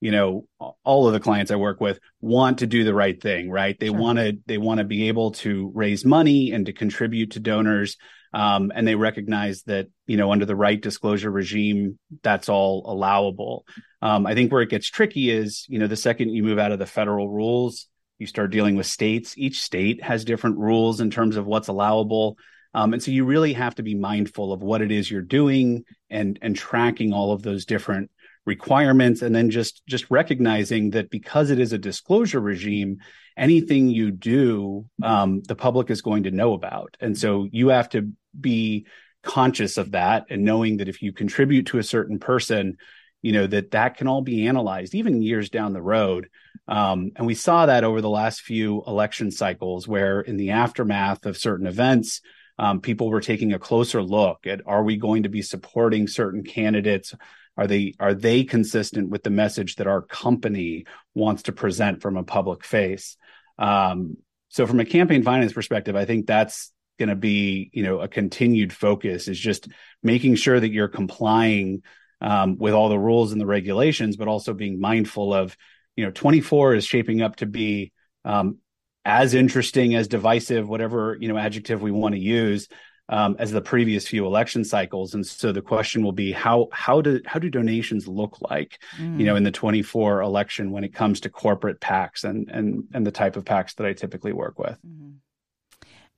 you 0.00 0.10
know 0.10 0.46
all 0.82 1.06
of 1.06 1.12
the 1.12 1.20
clients 1.20 1.50
i 1.50 1.56
work 1.56 1.80
with 1.80 2.00
want 2.20 2.58
to 2.58 2.66
do 2.66 2.84
the 2.84 2.94
right 2.94 3.20
thing 3.20 3.50
right? 3.50 3.78
They 3.78 3.88
sure. 3.88 3.98
want 3.98 4.18
to 4.18 4.38
they 4.46 4.58
want 4.58 4.78
to 4.78 4.84
be 4.84 5.08
able 5.08 5.32
to 5.32 5.70
raise 5.74 6.04
money 6.04 6.52
and 6.52 6.66
to 6.66 6.72
contribute 6.72 7.32
to 7.32 7.40
donors 7.40 7.96
um, 8.32 8.70
and 8.74 8.86
they 8.86 8.94
recognize 8.94 9.62
that 9.64 9.88
you 10.06 10.16
know 10.16 10.32
under 10.32 10.46
the 10.46 10.56
right 10.56 10.80
disclosure 10.80 11.30
regime 11.30 11.98
that's 12.22 12.48
all 12.48 12.84
allowable. 12.86 13.66
Um, 14.02 14.26
i 14.26 14.34
think 14.34 14.50
where 14.50 14.62
it 14.62 14.70
gets 14.70 14.88
tricky 14.88 15.30
is 15.30 15.66
you 15.68 15.78
know 15.78 15.86
the 15.86 15.96
second 15.96 16.30
you 16.30 16.42
move 16.42 16.58
out 16.58 16.72
of 16.72 16.78
the 16.78 16.86
federal 16.86 17.28
rules 17.28 17.86
you 18.20 18.26
start 18.26 18.52
dealing 18.52 18.76
with 18.76 18.86
states. 18.86 19.34
Each 19.36 19.62
state 19.62 20.02
has 20.02 20.24
different 20.24 20.58
rules 20.58 21.00
in 21.00 21.10
terms 21.10 21.36
of 21.36 21.46
what's 21.46 21.68
allowable. 21.68 22.36
Um, 22.74 22.92
and 22.92 23.02
so 23.02 23.10
you 23.10 23.24
really 23.24 23.54
have 23.54 23.74
to 23.76 23.82
be 23.82 23.94
mindful 23.94 24.52
of 24.52 24.62
what 24.62 24.82
it 24.82 24.92
is 24.92 25.10
you're 25.10 25.22
doing 25.22 25.84
and 26.08 26.38
and 26.42 26.54
tracking 26.54 27.12
all 27.12 27.32
of 27.32 27.42
those 27.42 27.64
different 27.64 28.10
requirements 28.46 29.22
and 29.22 29.34
then 29.34 29.50
just 29.50 29.82
just 29.86 30.10
recognizing 30.10 30.90
that 30.90 31.10
because 31.10 31.50
it 31.50 31.58
is 31.58 31.72
a 31.72 31.78
disclosure 31.78 32.40
regime 32.40 32.98
anything 33.36 33.88
you 33.88 34.10
do 34.10 34.86
um, 35.02 35.42
the 35.42 35.54
public 35.54 35.90
is 35.90 36.00
going 36.02 36.22
to 36.22 36.30
know 36.30 36.54
about 36.54 36.96
and 37.00 37.16
so 37.18 37.46
you 37.52 37.68
have 37.68 37.88
to 37.88 38.10
be 38.38 38.86
conscious 39.22 39.76
of 39.76 39.92
that 39.92 40.24
and 40.30 40.42
knowing 40.42 40.78
that 40.78 40.88
if 40.88 41.02
you 41.02 41.12
contribute 41.12 41.66
to 41.66 41.78
a 41.78 41.82
certain 41.82 42.18
person 42.18 42.76
you 43.20 43.32
know 43.32 43.46
that 43.46 43.72
that 43.72 43.96
can 43.98 44.08
all 44.08 44.22
be 44.22 44.46
analyzed 44.46 44.94
even 44.94 45.22
years 45.22 45.50
down 45.50 45.74
the 45.74 45.82
road 45.82 46.28
um, 46.70 47.10
and 47.16 47.26
we 47.26 47.34
saw 47.34 47.66
that 47.66 47.84
over 47.84 48.00
the 48.00 48.08
last 48.08 48.40
few 48.40 48.82
election 48.86 49.30
cycles 49.30 49.86
where 49.86 50.20
in 50.20 50.36
the 50.36 50.50
aftermath 50.50 51.26
of 51.26 51.36
certain 51.36 51.66
events 51.66 52.20
um, 52.58 52.80
people 52.80 53.10
were 53.10 53.20
taking 53.20 53.52
a 53.52 53.58
closer 53.58 54.02
look 54.02 54.46
at 54.46 54.62
are 54.66 54.82
we 54.82 54.96
going 54.96 55.24
to 55.24 55.28
be 55.28 55.42
supporting 55.42 56.06
certain 56.06 56.42
candidates? 56.42 57.14
Are 57.56 57.66
they 57.66 57.94
are 57.98 58.14
they 58.14 58.44
consistent 58.44 59.10
with 59.10 59.22
the 59.22 59.30
message 59.30 59.76
that 59.76 59.86
our 59.86 60.00
company 60.00 60.86
wants 61.14 61.42
to 61.44 61.52
present 61.52 62.00
from 62.00 62.16
a 62.16 62.24
public 62.24 62.64
face? 62.64 63.16
Um, 63.58 64.16
so 64.48 64.66
from 64.66 64.80
a 64.80 64.84
campaign 64.84 65.22
finance 65.22 65.52
perspective 65.52 65.94
i 65.94 66.04
think 66.04 66.26
that's 66.26 66.72
going 66.98 67.08
to 67.08 67.14
be 67.14 67.70
you 67.72 67.84
know 67.84 68.00
a 68.00 68.08
continued 68.08 68.72
focus 68.72 69.28
is 69.28 69.38
just 69.38 69.68
making 70.02 70.34
sure 70.34 70.58
that 70.58 70.70
you're 70.70 70.88
complying 70.88 71.82
um, 72.20 72.58
with 72.58 72.74
all 72.74 72.88
the 72.88 72.98
rules 72.98 73.32
and 73.32 73.40
the 73.40 73.46
regulations, 73.46 74.16
but 74.16 74.28
also 74.28 74.52
being 74.52 74.80
mindful 74.80 75.32
of, 75.32 75.56
you 75.96 76.04
know, 76.04 76.10
24 76.10 76.74
is 76.74 76.84
shaping 76.84 77.22
up 77.22 77.36
to 77.36 77.46
be 77.46 77.92
um, 78.24 78.58
as 79.04 79.34
interesting 79.34 79.94
as 79.94 80.08
divisive, 80.08 80.68
whatever 80.68 81.16
you 81.20 81.28
know 81.28 81.38
adjective 81.38 81.82
we 81.82 81.90
want 81.90 82.14
to 82.14 82.20
use, 82.20 82.68
um, 83.08 83.36
as 83.38 83.50
the 83.50 83.60
previous 83.60 84.06
few 84.06 84.24
election 84.24 84.64
cycles. 84.64 85.14
And 85.14 85.26
so 85.26 85.52
the 85.52 85.60
question 85.60 86.02
will 86.02 86.12
be 86.12 86.32
how 86.32 86.68
how 86.72 87.00
do 87.00 87.20
how 87.26 87.38
do 87.38 87.50
donations 87.50 88.06
look 88.06 88.38
like, 88.40 88.80
mm. 88.96 89.18
you 89.18 89.26
know, 89.26 89.36
in 89.36 89.42
the 89.42 89.50
24 89.50 90.22
election 90.22 90.70
when 90.70 90.84
it 90.84 90.94
comes 90.94 91.20
to 91.20 91.28
corporate 91.28 91.80
PACs 91.80 92.24
and 92.24 92.48
and 92.50 92.84
and 92.94 93.06
the 93.06 93.10
type 93.10 93.36
of 93.36 93.44
PACs 93.44 93.74
that 93.76 93.86
I 93.86 93.92
typically 93.92 94.32
work 94.32 94.58
with. 94.58 94.78
Mm-hmm. 94.86 95.09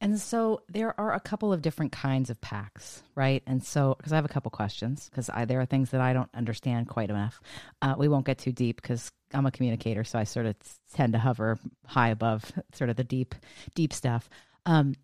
And 0.02 0.20
so 0.20 0.62
there 0.68 0.98
are 1.00 1.14
a 1.14 1.20
couple 1.20 1.52
of 1.52 1.62
different 1.62 1.92
kinds 1.92 2.28
of 2.28 2.40
PACs, 2.40 3.02
right? 3.14 3.40
And 3.46 3.62
so, 3.62 3.94
because 3.96 4.12
I 4.12 4.16
have 4.16 4.24
a 4.24 4.28
couple 4.28 4.50
questions, 4.50 5.08
because 5.08 5.30
there 5.46 5.60
are 5.60 5.64
things 5.64 5.90
that 5.90 6.00
I 6.00 6.12
don't 6.12 6.28
understand 6.34 6.88
quite 6.88 7.08
enough. 7.08 7.40
Uh, 7.80 7.94
we 7.96 8.08
won't 8.08 8.26
get 8.26 8.38
too 8.38 8.50
deep 8.50 8.82
because 8.82 9.12
I'm 9.32 9.46
a 9.46 9.52
communicator, 9.52 10.02
so 10.02 10.18
I 10.18 10.24
sort 10.24 10.46
of 10.46 10.56
tend 10.92 11.12
to 11.12 11.20
hover 11.20 11.56
high 11.86 12.08
above 12.08 12.50
sort 12.74 12.90
of 12.90 12.96
the 12.96 13.04
deep, 13.04 13.36
deep 13.76 13.92
stuff. 13.92 14.28
Um, 14.66 14.96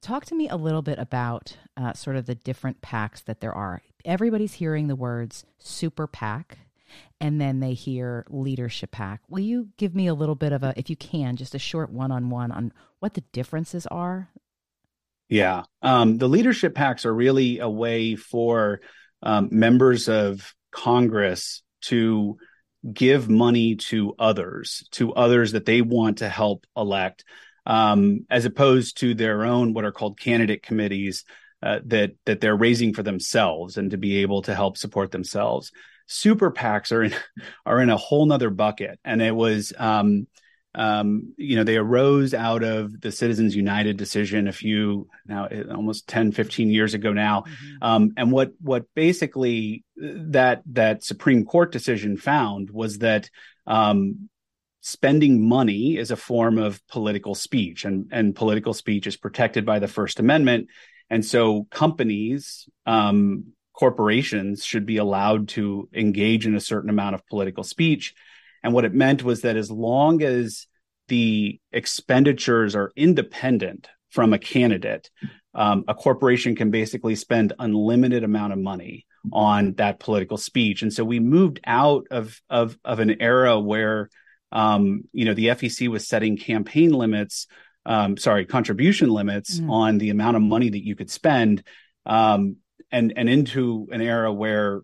talk 0.00 0.24
to 0.26 0.36
me 0.36 0.48
a 0.48 0.56
little 0.56 0.82
bit 0.82 1.00
about 1.00 1.56
uh, 1.76 1.94
sort 1.94 2.14
of 2.14 2.26
the 2.26 2.36
different 2.36 2.80
PACs 2.80 3.24
that 3.24 3.40
there 3.40 3.52
are. 3.52 3.82
Everybody's 4.04 4.52
hearing 4.52 4.86
the 4.86 4.94
words 4.94 5.44
super 5.58 6.06
PAC, 6.06 6.58
and 7.20 7.40
then 7.40 7.58
they 7.58 7.74
hear 7.74 8.24
leadership 8.30 8.92
PAC. 8.92 9.20
Will 9.28 9.40
you 9.40 9.70
give 9.78 9.96
me 9.96 10.06
a 10.06 10.14
little 10.14 10.36
bit 10.36 10.52
of 10.52 10.62
a, 10.62 10.74
if 10.76 10.88
you 10.88 10.94
can, 10.96 11.34
just 11.34 11.56
a 11.56 11.58
short 11.58 11.90
one 11.90 12.12
on 12.12 12.30
one 12.30 12.52
on 12.52 12.72
what 13.00 13.14
the 13.14 13.22
differences 13.32 13.84
are? 13.88 14.28
Yeah. 15.28 15.62
Um, 15.82 16.18
the 16.18 16.28
leadership 16.28 16.74
PACs 16.74 17.04
are 17.04 17.14
really 17.14 17.58
a 17.58 17.68
way 17.68 18.14
for 18.16 18.80
um, 19.22 19.48
members 19.50 20.08
of 20.08 20.54
Congress 20.70 21.62
to 21.82 22.36
give 22.92 23.28
money 23.28 23.76
to 23.76 24.14
others, 24.18 24.86
to 24.92 25.14
others 25.14 25.52
that 25.52 25.64
they 25.64 25.80
want 25.80 26.18
to 26.18 26.28
help 26.28 26.66
elect, 26.76 27.24
um, 27.64 28.26
as 28.28 28.44
opposed 28.44 28.98
to 28.98 29.14
their 29.14 29.44
own 29.44 29.72
what 29.72 29.84
are 29.84 29.92
called 29.92 30.20
candidate 30.20 30.62
committees 30.62 31.24
uh, 31.62 31.80
that 31.86 32.12
that 32.26 32.42
they're 32.42 32.56
raising 32.56 32.92
for 32.92 33.02
themselves 33.02 33.78
and 33.78 33.92
to 33.92 33.96
be 33.96 34.18
able 34.18 34.42
to 34.42 34.54
help 34.54 34.76
support 34.76 35.10
themselves 35.10 35.72
super 36.06 36.50
PACs 36.50 36.92
are 36.92 37.02
in 37.04 37.14
are 37.66 37.80
in 37.80 37.90
a 37.90 37.96
whole 37.96 38.26
nother 38.26 38.50
bucket. 38.50 38.98
And 39.04 39.22
it 39.22 39.34
was 39.34 39.72
um, 39.78 40.26
um, 40.74 41.34
you 41.36 41.56
know, 41.56 41.64
they 41.64 41.76
arose 41.76 42.34
out 42.34 42.62
of 42.62 43.00
the 43.00 43.12
Citizens 43.12 43.54
United 43.54 43.96
decision 43.96 44.48
a 44.48 44.52
few 44.52 45.08
now 45.26 45.48
almost 45.70 46.08
10, 46.08 46.32
15 46.32 46.70
years 46.70 46.94
ago 46.94 47.12
now. 47.12 47.42
Mm-hmm. 47.42 47.84
Um, 47.84 48.12
and 48.16 48.32
what 48.32 48.52
what 48.60 48.86
basically 48.94 49.84
that 49.96 50.62
that 50.66 51.04
Supreme 51.04 51.44
Court 51.44 51.70
decision 51.72 52.16
found 52.16 52.70
was 52.70 52.98
that 52.98 53.30
um, 53.66 54.28
spending 54.80 55.48
money 55.48 55.96
is 55.96 56.10
a 56.10 56.16
form 56.16 56.58
of 56.58 56.86
political 56.88 57.34
speech 57.34 57.84
and, 57.84 58.08
and 58.12 58.36
political 58.36 58.74
speech 58.74 59.06
is 59.06 59.16
protected 59.16 59.64
by 59.64 59.78
the 59.78 59.88
First 59.88 60.20
Amendment. 60.20 60.68
And 61.08 61.24
so 61.24 61.66
companies 61.70 62.68
um, 62.84 63.52
corporations 63.74 64.64
should 64.64 64.86
be 64.86 64.98
allowed 64.98 65.48
to 65.48 65.88
engage 65.94 66.46
in 66.46 66.54
a 66.54 66.60
certain 66.60 66.90
amount 66.90 67.14
of 67.14 67.26
political 67.26 67.64
speech. 67.64 68.14
And 68.64 68.72
what 68.72 68.86
it 68.86 68.94
meant 68.94 69.22
was 69.22 69.42
that 69.42 69.56
as 69.56 69.70
long 69.70 70.22
as 70.22 70.66
the 71.08 71.60
expenditures 71.70 72.74
are 72.74 72.92
independent 72.96 73.88
from 74.10 74.32
a 74.32 74.38
candidate, 74.38 75.10
um, 75.54 75.84
a 75.86 75.94
corporation 75.94 76.56
can 76.56 76.70
basically 76.70 77.14
spend 77.14 77.52
unlimited 77.58 78.24
amount 78.24 78.54
of 78.54 78.58
money 78.58 79.06
on 79.32 79.74
that 79.74 80.00
political 80.00 80.38
speech. 80.38 80.82
And 80.82 80.92
so 80.92 81.04
we 81.04 81.20
moved 81.20 81.60
out 81.66 82.06
of 82.10 82.40
of, 82.48 82.76
of 82.84 83.00
an 83.00 83.20
era 83.20 83.60
where 83.60 84.08
um, 84.50 85.04
you 85.12 85.26
know 85.26 85.34
the 85.34 85.48
FEC 85.48 85.88
was 85.88 86.08
setting 86.08 86.38
campaign 86.38 86.92
limits, 86.92 87.46
um, 87.84 88.16
sorry, 88.16 88.46
contribution 88.46 89.10
limits 89.10 89.60
mm. 89.60 89.70
on 89.70 89.98
the 89.98 90.10
amount 90.10 90.36
of 90.36 90.42
money 90.42 90.70
that 90.70 90.84
you 90.84 90.96
could 90.96 91.10
spend. 91.10 91.62
Um, 92.06 92.56
and 92.90 93.12
and 93.16 93.28
into 93.28 93.88
an 93.92 94.00
era 94.00 94.32
where 94.32 94.82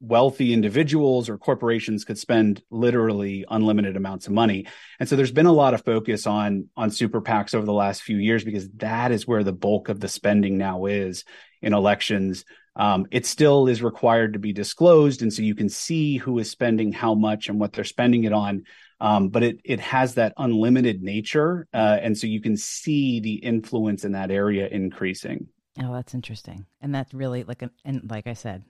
wealthy 0.00 0.52
individuals 0.52 1.28
or 1.28 1.38
corporations 1.38 2.04
could 2.04 2.18
spend 2.18 2.62
literally 2.70 3.44
unlimited 3.48 3.96
amounts 3.96 4.26
of 4.26 4.32
money. 4.32 4.66
And 5.00 5.08
so 5.08 5.16
there's 5.16 5.32
been 5.32 5.46
a 5.46 5.52
lot 5.52 5.74
of 5.74 5.84
focus 5.84 6.26
on 6.26 6.68
on 6.76 6.90
super 6.90 7.22
PACs 7.22 7.54
over 7.54 7.64
the 7.64 7.72
last 7.72 8.02
few 8.02 8.18
years 8.18 8.44
because 8.44 8.68
that 8.76 9.12
is 9.12 9.26
where 9.26 9.44
the 9.44 9.52
bulk 9.52 9.88
of 9.88 10.00
the 10.00 10.08
spending 10.08 10.58
now 10.58 10.86
is 10.86 11.24
in 11.62 11.72
elections. 11.72 12.44
Um, 12.76 13.06
it 13.10 13.24
still 13.24 13.68
is 13.68 13.82
required 13.82 14.32
to 14.32 14.38
be 14.40 14.52
disclosed, 14.52 15.22
and 15.22 15.32
so 15.32 15.42
you 15.42 15.54
can 15.54 15.68
see 15.68 16.16
who 16.16 16.38
is 16.38 16.50
spending 16.50 16.92
how 16.92 17.14
much 17.14 17.48
and 17.48 17.60
what 17.60 17.72
they're 17.72 17.84
spending 17.84 18.24
it 18.24 18.32
on. 18.32 18.64
Um, 19.00 19.28
but 19.28 19.42
it 19.42 19.60
it 19.64 19.80
has 19.80 20.14
that 20.14 20.34
unlimited 20.36 21.02
nature, 21.02 21.68
uh, 21.72 21.98
and 22.02 22.18
so 22.18 22.26
you 22.26 22.40
can 22.40 22.56
see 22.56 23.20
the 23.20 23.34
influence 23.34 24.04
in 24.04 24.12
that 24.12 24.30
area 24.30 24.66
increasing. 24.66 25.48
Oh, 25.82 25.92
that's 25.92 26.14
interesting. 26.14 26.66
And 26.80 26.94
that's 26.94 27.12
really 27.12 27.44
like, 27.44 27.62
an, 27.62 27.70
and 27.84 28.08
like 28.08 28.26
I 28.26 28.34
said, 28.34 28.64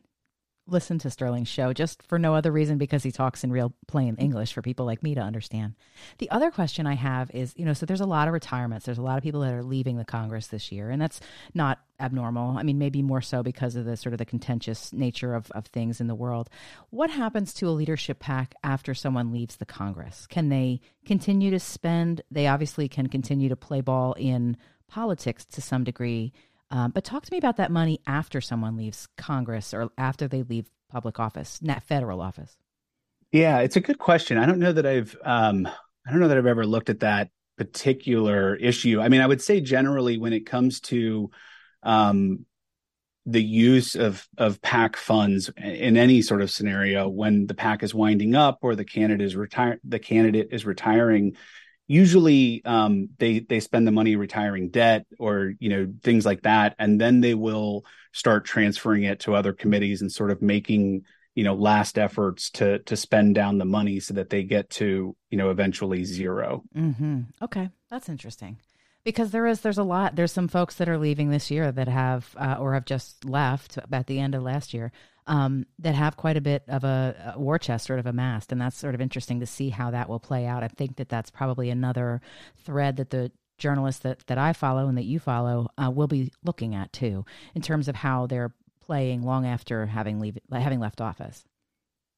listen 0.67 0.99
to 0.99 1.11
Sterling's 1.11 1.49
show 1.49 1.73
just 1.73 2.03
for 2.05 2.19
no 2.19 2.35
other 2.35 2.51
reason 2.51 2.79
because 2.79 3.03
he 3.03 3.13
talks 3.13 3.45
in 3.45 3.53
real 3.53 3.75
plain 3.87 4.17
English 4.17 4.53
for 4.53 4.63
people 4.63 4.87
like 4.87 5.03
me 5.03 5.15
to 5.15 5.21
understand. 5.21 5.75
The 6.19 6.31
other 6.31 6.51
question 6.51 6.87
I 6.87 6.95
have 6.95 7.31
is, 7.33 7.53
you 7.57 7.65
know, 7.65 7.75
so 7.75 7.85
there's 7.85 8.01
a 8.01 8.07
lot 8.07 8.29
of 8.29 8.35
retirements. 8.35 8.87
There's 8.87 8.99
a 8.99 9.03
lot 9.03 9.19
of 9.19 9.23
people 9.23 9.41
that 9.41 9.53
are 9.53 9.63
leaving 9.63 9.97
the 9.97 10.05
Congress 10.05 10.47
this 10.47 10.73
year, 10.73 10.91
and 10.91 11.01
that's 11.01 11.21
not 11.53 11.81
abnormal. 12.01 12.57
I 12.57 12.63
mean, 12.63 12.79
maybe 12.79 13.03
more 13.03 13.21
so 13.21 13.43
because 13.43 13.77
of 13.77 13.85
the 13.85 13.97
sort 13.97 14.15
of 14.15 14.19
the 14.19 14.25
contentious 14.25 14.93
nature 14.93 15.35
of, 15.35 15.51
of 15.53 15.67
things 15.67 16.01
in 16.01 16.07
the 16.07 16.15
world. 16.15 16.49
What 16.91 17.11
happens 17.11 17.53
to 17.55 17.69
a 17.69 17.71
leadership 17.71 18.19
PAC 18.19 18.55
after 18.65 18.95
someone 18.95 19.33
leaves 19.33 19.57
the 19.57 19.67
Congress? 19.67 20.27
Can 20.27 20.49
they 20.49 20.81
continue 21.05 21.51
to 21.51 21.61
spend? 21.61 22.23
They 22.31 22.47
obviously 22.47 22.89
can 22.89 23.09
continue 23.09 23.49
to 23.49 23.57
play 23.57 23.81
ball 23.81 24.15
in 24.15 24.57
politics 24.89 25.45
to 25.45 25.61
some 25.61 25.85
degree 25.85 26.33
um, 26.71 26.91
but 26.91 27.05
talk 27.05 27.25
to 27.25 27.33
me 27.33 27.39
about 27.39 27.57
that 27.57 27.71
money 27.71 28.01
after 28.07 28.41
someone 28.41 28.77
leaves 28.77 29.09
Congress 29.17 29.73
or 29.73 29.91
after 29.99 30.27
they 30.29 30.43
leave 30.43 30.67
public 30.91 31.19
office, 31.19 31.61
not 31.63 31.83
federal 31.83 32.21
office. 32.21 32.57
Yeah, 33.33 33.61
it's 33.61 33.77
a 33.77 33.81
good 33.81 33.99
question. 33.99 34.39
I 34.39 34.47
don't 34.47 34.61
know 34.61 34.73
that 34.73 34.87
I've 34.87 35.17
um, 35.25 35.67
I 36.07 36.11
don't 36.11 36.21
know 36.21 36.29
that 36.29 36.39
I've 36.39 36.47
ever 36.47 36.67
looked 36.67 36.91
at 36.91 37.01
that 37.01 37.31
particular 37.59 38.57
issue. 38.57 39.01
I 39.01 39.09
mean, 39.09 39.21
I 39.21 39.27
would 39.27 39.43
say 39.43 39.61
generally 39.61 40.19
when 40.19 40.33
it 40.33 40.47
comes 40.47 40.81
to 40.83 41.31
um, 41.83 42.47
the 43.27 43.43
use 43.43 43.95
of 43.97 44.27
of 44.37 44.61
PAC 44.61 44.97
funds 44.97 45.51
in 45.57 45.97
any 45.97 46.23
sort 46.23 46.43
of 46.43 46.51
scenario 46.51 47.09
when 47.09 47.47
the 47.47 47.55
PAC 47.55 47.83
is 47.83 47.95
winding 47.95 48.35
up 48.35 48.59
or 48.63 48.75
the 48.75 48.85
candidate 48.85 49.27
is 49.27 49.35
retire 49.35 49.81
the 49.85 49.99
candidate 49.99 50.49
is 50.53 50.67
retiring, 50.67 51.37
usually 51.87 52.65
um, 52.65 53.09
they 53.19 53.41
they 53.41 53.61
spend 53.61 53.87
the 53.87 53.93
money 53.93 54.17
retiring 54.17 54.71
debt 54.71 55.07
or 55.19 55.55
you 55.59 55.69
know 55.69 55.93
things 56.03 56.25
like 56.25 56.43
that 56.43 56.75
and 56.79 57.01
then 57.01 57.21
they 57.21 57.35
will 57.35 57.85
start 58.13 58.45
transferring 58.45 59.05
it 59.05 59.21
to 59.21 59.35
other 59.35 59.53
committees 59.53 60.01
and 60.01 60.11
sort 60.11 60.31
of 60.31 60.41
making 60.41 61.03
you 61.35 61.45
know 61.45 61.55
last 61.55 61.99
efforts 61.99 62.51
to 62.51 62.79
to 62.81 62.97
spend 62.97 63.35
down 63.35 63.59
the 63.59 63.65
money 63.65 64.01
so 64.01 64.15
that 64.15 64.31
they 64.31 64.43
get 64.43 64.71
to 64.71 65.17
you 65.31 65.39
know 65.39 65.51
eventually 65.51 66.05
0 66.05 66.63
mm-hmm. 66.77 67.21
okay. 67.43 67.71
That's 67.91 68.09
interesting. 68.09 68.59
Because 69.05 69.31
there 69.31 69.47
is 69.47 69.61
there's 69.61 69.79
a 69.79 69.85
lot 69.85 70.17
there's 70.17 70.33
some 70.33 70.49
folks 70.49 70.77
that 70.77 70.89
are 70.89 70.99
leaving 70.99 71.31
this 71.31 71.51
year 71.51 71.71
that 71.71 71.89
have 71.89 72.35
uh, 72.37 72.57
or 72.59 72.75
have 72.75 72.87
just 72.87 73.25
left 73.25 73.79
at 73.93 74.07
the 74.07 74.19
end 74.19 74.35
of 74.35 74.43
last 74.43 74.73
year 74.73 74.91
um, 75.27 75.67
that 75.79 75.95
have 75.95 76.17
quite 76.17 76.37
a 76.37 76.41
bit 76.41 76.63
of 76.69 76.85
a, 76.85 77.35
a, 77.35 77.39
war 77.39 77.59
chest 77.59 77.87
sort 77.87 77.99
of 77.99 78.07
amassed, 78.07 78.53
and 78.53 78.61
that's 78.61 78.77
sort 78.77 78.95
of 78.95 79.01
interesting 79.01 79.41
to 79.41 79.47
see 79.47 79.71
how 79.71 79.91
that 79.91 80.09
will 80.09 80.21
play 80.21 80.47
out. 80.47 80.63
I 80.63 80.69
think 80.69 80.97
that 80.97 81.09
that's 81.09 81.31
probably 81.31 81.71
another 81.71 82.21
thread 82.65 82.97
that 82.97 83.11
the 83.11 83.33
journalists 83.57 84.03
that 84.03 84.27
that 84.27 84.39
I 84.39 84.53
follow 84.53 84.89
and 84.89 84.99
that 84.99 85.05
you 85.05 85.19
follow 85.19 85.69
uh, 85.79 85.91
will 85.91 86.09
be 86.09 86.31
looking 86.43 86.75
at 86.75 86.93
too, 86.93 87.25
in 87.55 87.63
terms 87.63 87.89
of 87.89 87.97
how 87.97 88.27
they're 88.27 88.55
playing 88.83 89.23
long 89.23 89.47
after 89.47 89.87
having 89.87 90.21
leave 90.21 90.39
having 90.53 90.81
left 90.81 91.01
office. 91.01 91.45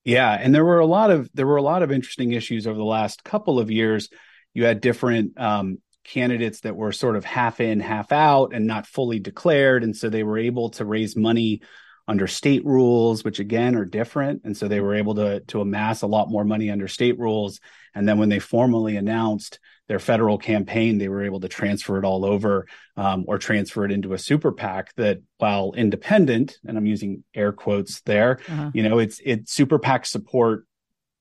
Yeah, 0.04 0.32
and 0.32 0.54
there 0.54 0.64
were 0.64 0.80
a 0.80 0.86
lot 0.86 1.10
of 1.10 1.30
there 1.34 1.46
were 1.46 1.56
a 1.56 1.62
lot 1.62 1.82
of 1.82 1.92
interesting 1.92 2.32
issues 2.32 2.66
over 2.66 2.78
the 2.78 2.84
last 2.84 3.22
couple 3.24 3.60
of 3.60 3.70
years. 3.70 4.08
You 4.52 4.64
had 4.64 4.80
different 4.80 5.38
um, 5.38 5.78
candidates 6.04 6.60
that 6.60 6.76
were 6.76 6.92
sort 6.92 7.16
of 7.16 7.24
half 7.24 7.60
in, 7.60 7.80
half 7.80 8.10
out, 8.10 8.52
and 8.52 8.66
not 8.66 8.86
fully 8.86 9.20
declared, 9.20 9.84
and 9.84 9.94
so 9.94 10.08
they 10.08 10.22
were 10.22 10.38
able 10.38 10.70
to 10.70 10.84
raise 10.84 11.16
money 11.16 11.60
under 12.08 12.26
state 12.26 12.64
rules, 12.64 13.24
which 13.24 13.40
again 13.40 13.74
are 13.74 13.84
different. 13.84 14.42
And 14.44 14.56
so 14.56 14.68
they 14.68 14.80
were 14.80 14.94
able 14.94 15.16
to, 15.16 15.40
to 15.40 15.60
amass 15.60 16.02
a 16.02 16.06
lot 16.06 16.30
more 16.30 16.44
money 16.44 16.70
under 16.70 16.88
state 16.88 17.18
rules. 17.18 17.60
And 17.94 18.08
then 18.08 18.18
when 18.18 18.28
they 18.28 18.38
formally 18.38 18.96
announced 18.96 19.58
their 19.88 19.98
federal 19.98 20.38
campaign, 20.38 20.98
they 20.98 21.08
were 21.08 21.24
able 21.24 21.40
to 21.40 21.48
transfer 21.48 21.98
it 21.98 22.04
all 22.04 22.24
over 22.24 22.66
um, 22.96 23.24
or 23.26 23.38
transfer 23.38 23.84
it 23.84 23.92
into 23.92 24.14
a 24.14 24.18
super 24.18 24.52
PAC 24.52 24.94
that, 24.96 25.18
while 25.38 25.72
independent, 25.76 26.58
and 26.66 26.76
I'm 26.76 26.86
using 26.86 27.24
air 27.34 27.52
quotes 27.52 28.00
there, 28.02 28.40
uh-huh. 28.48 28.70
you 28.74 28.82
know, 28.82 28.98
it's 28.98 29.20
it 29.24 29.48
super 29.48 29.78
PAC 29.78 30.06
support 30.06 30.66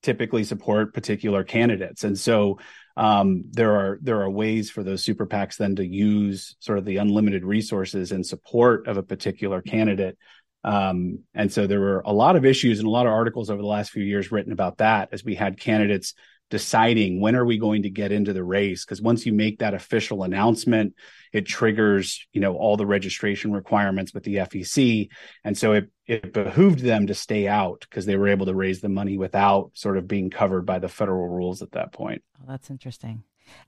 typically 0.01 0.43
support 0.43 0.93
particular 0.93 1.43
candidates, 1.43 2.03
and 2.03 2.17
so 2.17 2.59
um, 2.97 3.43
there 3.51 3.75
are 3.75 3.99
there 4.01 4.21
are 4.21 4.29
ways 4.29 4.69
for 4.69 4.83
those 4.83 5.03
super 5.03 5.25
PACs 5.27 5.57
then 5.57 5.75
to 5.75 5.85
use 5.85 6.55
sort 6.59 6.77
of 6.77 6.85
the 6.85 6.97
unlimited 6.97 7.43
resources 7.43 8.11
in 8.11 8.23
support 8.23 8.87
of 8.87 8.97
a 8.97 9.03
particular 9.03 9.61
candidate 9.61 10.17
um, 10.65 11.19
and 11.35 11.53
so 11.53 11.67
there 11.67 11.79
were 11.79 12.01
a 12.05 12.11
lot 12.11 12.35
of 12.35 12.43
issues 12.43 12.79
and 12.79 12.87
a 12.87 12.91
lot 12.91 13.05
of 13.05 13.13
articles 13.13 13.49
over 13.49 13.61
the 13.61 13.67
last 13.67 13.91
few 13.91 14.03
years 14.03 14.31
written 14.31 14.51
about 14.51 14.79
that 14.79 15.09
as 15.11 15.23
we 15.23 15.35
had 15.35 15.59
candidates 15.59 16.15
deciding 16.49 17.21
when 17.21 17.35
are 17.35 17.45
we 17.45 17.57
going 17.57 17.83
to 17.83 17.89
get 17.89 18.11
into 18.11 18.33
the 18.33 18.43
race 18.43 18.85
because 18.85 19.01
once 19.01 19.25
you 19.25 19.33
make 19.33 19.59
that 19.59 19.73
official 19.73 20.23
announcement 20.23 20.93
it 21.33 21.45
triggers 21.45 22.27
you 22.33 22.41
know 22.41 22.55
all 22.55 22.77
the 22.77 22.85
registration 22.85 23.51
requirements 23.51 24.13
with 24.13 24.23
the 24.23 24.35
FEC 24.35 25.09
and 25.43 25.57
so 25.57 25.73
it 25.73 25.89
it 26.07 26.33
behooved 26.33 26.79
them 26.79 27.07
to 27.07 27.13
stay 27.13 27.47
out 27.47 27.85
because 27.89 28.05
they 28.05 28.15
were 28.15 28.27
able 28.27 28.45
to 28.45 28.53
raise 28.53 28.81
the 28.81 28.89
money 28.89 29.17
without 29.17 29.71
sort 29.73 29.97
of 29.97 30.07
being 30.07 30.29
covered 30.29 30.65
by 30.65 30.77
the 30.77 30.89
federal 30.89 31.27
rules 31.27 31.61
at 31.63 31.71
that 31.71 31.91
point. 31.91 32.21
Oh, 32.39 32.45
that's 32.47 32.69
interesting. 32.69 33.23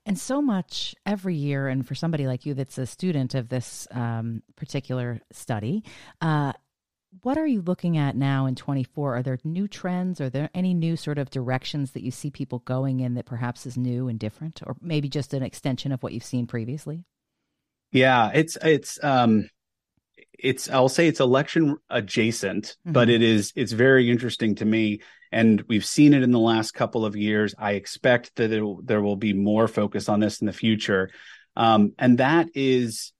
And 0.06 0.18
so 0.18 0.40
much 0.40 0.94
every 1.06 1.34
year, 1.34 1.68
and 1.68 1.86
for 1.86 1.94
somebody 1.94 2.26
like 2.26 2.46
you 2.46 2.54
that's 2.54 2.78
a 2.78 2.86
student 2.86 3.34
of 3.34 3.48
this 3.48 3.86
um, 3.90 4.42
particular 4.56 5.20
study, 5.32 5.84
uh, 6.20 6.52
what 7.22 7.38
are 7.38 7.46
you 7.46 7.62
looking 7.62 7.96
at 7.96 8.16
now 8.16 8.46
in 8.46 8.54
24? 8.54 9.16
Are 9.16 9.22
there 9.22 9.38
new 9.44 9.66
trends? 9.66 10.20
Are 10.20 10.30
there 10.30 10.50
any 10.54 10.74
new 10.74 10.96
sort 10.96 11.18
of 11.18 11.30
directions 11.30 11.92
that 11.92 12.02
you 12.02 12.10
see 12.10 12.30
people 12.30 12.60
going 12.60 13.00
in 13.00 13.14
that 13.14 13.26
perhaps 13.26 13.66
is 13.66 13.76
new 13.76 14.08
and 14.08 14.18
different, 14.18 14.60
or 14.66 14.76
maybe 14.80 15.08
just 15.08 15.32
an 15.34 15.42
extension 15.42 15.92
of 15.92 16.02
what 16.02 16.12
you've 16.12 16.24
seen 16.24 16.46
previously? 16.46 17.04
Yeah, 17.92 18.30
it's 18.34 18.56
it's 18.62 19.02
um 19.02 19.48
it's 20.38 20.68
I'll 20.68 20.90
say 20.90 21.08
it's 21.08 21.20
election 21.20 21.78
adjacent, 21.88 22.64
mm-hmm. 22.66 22.92
but 22.92 23.08
it 23.08 23.22
is 23.22 23.52
it's 23.56 23.72
very 23.72 24.10
interesting 24.10 24.56
to 24.56 24.64
me 24.64 25.00
and 25.32 25.62
we've 25.68 25.84
seen 25.84 26.14
it 26.14 26.22
in 26.22 26.30
the 26.30 26.38
last 26.38 26.72
couple 26.72 27.04
of 27.04 27.16
years. 27.16 27.54
I 27.58 27.72
expect 27.72 28.36
that 28.36 28.52
it, 28.52 28.86
there 28.86 29.02
will 29.02 29.16
be 29.16 29.32
more 29.32 29.68
focus 29.68 30.08
on 30.08 30.20
this 30.20 30.40
in 30.40 30.46
the 30.46 30.52
future. 30.52 31.10
Um, 31.56 31.92
and 31.98 32.18
that 32.18 32.48
is, 32.54 33.12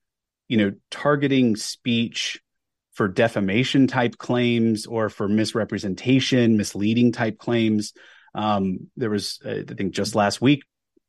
you 0.49 0.57
know, 0.57 0.73
targeting 0.91 1.57
speech 1.57 2.41
for 2.99 3.07
defamation 3.07 3.87
type 3.87 4.19
claims 4.19 4.85
or 4.85 5.09
for 5.09 5.29
misrepresentation, 5.29 6.57
misleading 6.57 7.13
type 7.13 7.39
claims. 7.39 7.93
Um, 8.35 8.91
there 8.97 9.09
was, 9.09 9.39
uh, 9.47 9.63
I 9.71 9.75
think, 9.75 9.95
just 9.95 10.17
last 10.17 10.41
week, 10.41 10.65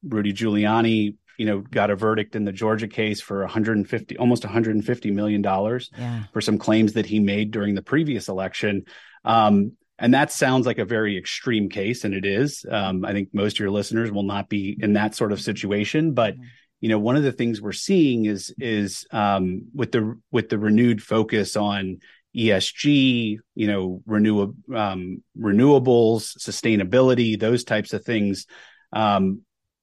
Rudy 0.08 0.32
Giuliani, 0.32 1.16
you 1.40 1.48
know, 1.48 1.62
got 1.62 1.90
a 1.90 1.96
verdict 1.96 2.36
in 2.36 2.46
the 2.46 2.52
Georgia 2.52 2.88
case 2.88 3.22
for 3.22 3.40
150, 3.40 4.18
almost 4.20 4.44
150 4.44 5.10
million 5.10 5.42
dollars 5.42 5.90
yeah. 5.98 6.26
for 6.32 6.42
some 6.42 6.60
claims 6.60 6.94
that 6.94 7.08
he 7.08 7.20
made 7.20 7.50
during 7.50 7.74
the 7.74 7.82
previous 7.82 8.28
election. 8.28 8.86
Um, 9.26 9.72
and 9.98 10.14
that 10.14 10.32
sounds 10.32 10.68
like 10.68 10.78
a 10.78 10.86
very 10.86 11.18
extreme 11.18 11.70
case, 11.70 12.04
and 12.04 12.14
it 12.14 12.24
is. 12.24 12.68
Um, 12.70 13.04
I 13.04 13.14
think 13.14 13.30
most 13.34 13.54
of 13.54 13.62
your 13.62 13.72
listeners 13.72 14.12
will 14.12 14.22
not 14.22 14.48
be 14.48 14.78
in 14.80 14.94
that 14.94 15.16
sort 15.16 15.32
of 15.32 15.42
situation, 15.42 16.14
but 16.14 16.36
mm-hmm. 16.36 16.44
You 16.82 16.90
know, 16.90 17.00
one 17.00 17.16
of 17.16 17.24
the 17.24 17.32
things 17.32 17.62
we're 17.62 17.72
seeing 17.72 18.26
is 18.26 18.54
is 18.58 19.06
um, 19.12 19.64
with 19.74 19.92
the 19.92 20.20
with 20.32 20.50
the 20.50 20.58
renewed 20.58 21.02
focus 21.02 21.56
on 21.56 22.00
ESG, 22.36 23.38
you 23.56 23.68
know, 23.68 24.02
renew 24.06 24.54
um, 24.74 25.24
renewables, 25.38 26.38
sustainability, 26.38 27.40
those 27.40 27.64
types 27.64 27.94
of 27.94 28.04
things. 28.06 28.46
Um, 28.94 29.42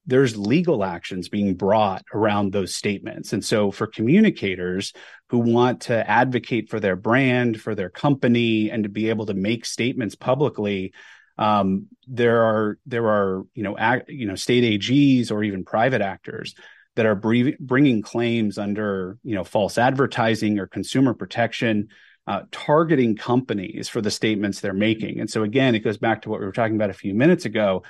there's 0.09 0.37
legal 0.37 0.85
actions 0.85 1.29
being 1.29 1.57
brought 1.57 2.05
around 2.15 2.53
those 2.53 2.77
statements. 2.77 3.33
And 3.33 3.45
so 3.45 3.73
for 3.73 3.89
communicators 3.89 4.93
who 5.31 5.39
want 5.39 5.83
to 5.83 6.09
advocate 6.09 6.71
for 6.71 6.79
their 6.79 6.95
brand, 6.95 7.61
for 7.61 7.75
their 7.75 7.91
company, 7.91 8.71
and 8.71 8.85
to 8.85 8.89
be 8.89 9.09
able 9.09 9.27
to 9.27 9.35
make 9.35 9.67
statements 9.67 10.15
publicly, 10.15 10.93
um, 11.39 11.89
there 12.07 12.43
are 12.43 12.79
there 12.87 13.07
are 13.09 13.43
you 13.55 13.63
know 13.63 13.77
act, 13.77 14.09
you 14.09 14.27
know 14.27 14.37
state 14.37 14.81
AGs 14.81 15.31
or 15.31 15.43
even 15.43 15.65
private 15.65 16.01
actors 16.01 16.55
that 16.97 17.07
are 17.07 17.15
bringing 17.15 18.03
claims 18.03 18.59
under 18.59 19.19
you 19.23 19.35
know 19.35 19.45
false 19.45 19.79
advertising 19.79 20.59
or 20.59 20.67
consumer 20.67 21.15
protection, 21.15 21.89
uh, 22.27 22.43
targeting 22.51 23.17
companies 23.17 23.89
for 23.89 24.01
the 24.01 24.11
statements 24.11 24.61
they're 24.61 24.75
making. 24.75 25.21
And 25.21 25.31
so 25.31 25.45
again, 25.45 25.75
it 25.75 25.81
goes 25.81 25.99
back 25.99 26.23
to 26.23 26.29
what 26.29 26.41
we 26.41 26.47
were 26.47 26.53
talking 26.53 26.77
about 26.77 26.91
a 26.91 26.95
few 26.95 27.15
minutes 27.15 27.45
ago 27.45 27.83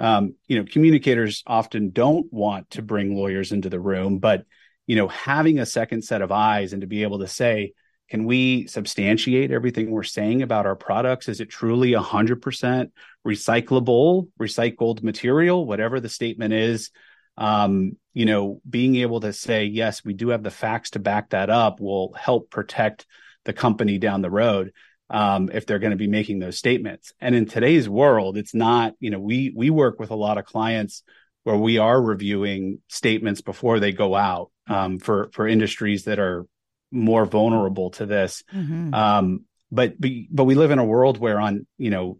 um, 0.00 0.34
you 0.48 0.58
know, 0.58 0.64
communicators 0.64 1.42
often 1.46 1.90
don't 1.90 2.32
want 2.32 2.70
to 2.70 2.82
bring 2.82 3.14
lawyers 3.14 3.52
into 3.52 3.68
the 3.68 3.78
room, 3.78 4.18
but 4.18 4.46
you 4.86 4.96
know, 4.96 5.08
having 5.08 5.58
a 5.58 5.66
second 5.66 6.02
set 6.02 6.22
of 6.22 6.32
eyes 6.32 6.72
and 6.72 6.80
to 6.80 6.86
be 6.86 7.02
able 7.02 7.18
to 7.18 7.28
say, 7.28 7.74
can 8.08 8.24
we 8.24 8.66
substantiate 8.66 9.52
everything 9.52 9.90
we're 9.90 10.02
saying 10.02 10.40
about 10.40 10.64
our 10.66 10.74
products? 10.74 11.28
Is 11.28 11.40
it 11.40 11.50
truly 11.50 11.92
100% 11.92 12.90
recyclable, 13.24 14.28
recycled 14.40 15.02
material, 15.02 15.66
whatever 15.66 16.00
the 16.00 16.08
statement 16.08 16.54
is? 16.54 16.90
Um, 17.36 17.96
you 18.12 18.26
know, 18.26 18.60
being 18.68 18.96
able 18.96 19.20
to 19.20 19.32
say, 19.32 19.64
yes, 19.64 20.04
we 20.04 20.14
do 20.14 20.28
have 20.30 20.42
the 20.42 20.50
facts 20.50 20.90
to 20.90 20.98
back 20.98 21.30
that 21.30 21.48
up 21.48 21.80
will 21.80 22.12
help 22.12 22.50
protect 22.50 23.06
the 23.44 23.52
company 23.52 23.98
down 23.98 24.20
the 24.20 24.30
road 24.30 24.72
um, 25.08 25.50
if 25.52 25.66
they're 25.66 25.78
going 25.78 25.92
to 25.92 25.96
be 25.96 26.06
making 26.06 26.38
those 26.38 26.58
statements. 26.58 27.12
And 27.20 27.34
in 27.34 27.46
today's 27.46 27.88
world, 27.88 28.36
it's 28.36 28.54
not, 28.54 28.94
you 29.00 29.10
know, 29.10 29.18
we 29.18 29.52
we 29.54 29.70
work 29.70 29.98
with 29.98 30.10
a 30.10 30.16
lot 30.16 30.38
of 30.38 30.44
clients 30.44 31.02
where 31.44 31.56
we 31.56 31.78
are 31.78 32.00
reviewing 32.00 32.80
statements 32.88 33.40
before 33.40 33.80
they 33.80 33.92
go 33.92 34.14
out 34.14 34.50
um, 34.68 34.98
for 34.98 35.30
for 35.32 35.48
industries 35.48 36.04
that 36.04 36.18
are 36.18 36.46
more 36.92 37.24
vulnerable 37.24 37.90
to 37.90 38.06
this. 38.06 38.42
Mm-hmm. 38.54 38.94
Um, 38.94 39.44
but 39.72 39.94
but 39.98 40.44
we 40.44 40.54
live 40.54 40.70
in 40.70 40.78
a 40.78 40.84
world 40.84 41.18
where 41.18 41.40
on 41.40 41.66
you 41.78 41.90
know 41.90 42.18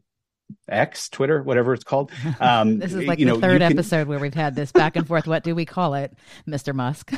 X, 0.68 1.08
Twitter, 1.08 1.42
whatever 1.42 1.74
it's 1.74 1.84
called. 1.84 2.10
Um, 2.38 2.78
this 2.80 2.92
is 2.92 3.06
like 3.06 3.18
the 3.18 3.26
know, 3.26 3.40
third 3.40 3.60
can... 3.60 3.72
episode 3.72 4.08
where 4.08 4.18
we've 4.18 4.34
had 4.34 4.54
this 4.54 4.72
back 4.72 4.96
and 4.96 5.06
forth. 5.06 5.26
what 5.26 5.44
do 5.44 5.54
we 5.54 5.64
call 5.64 5.94
it, 5.94 6.12
Mr. 6.48 6.74
Musk? 6.74 7.12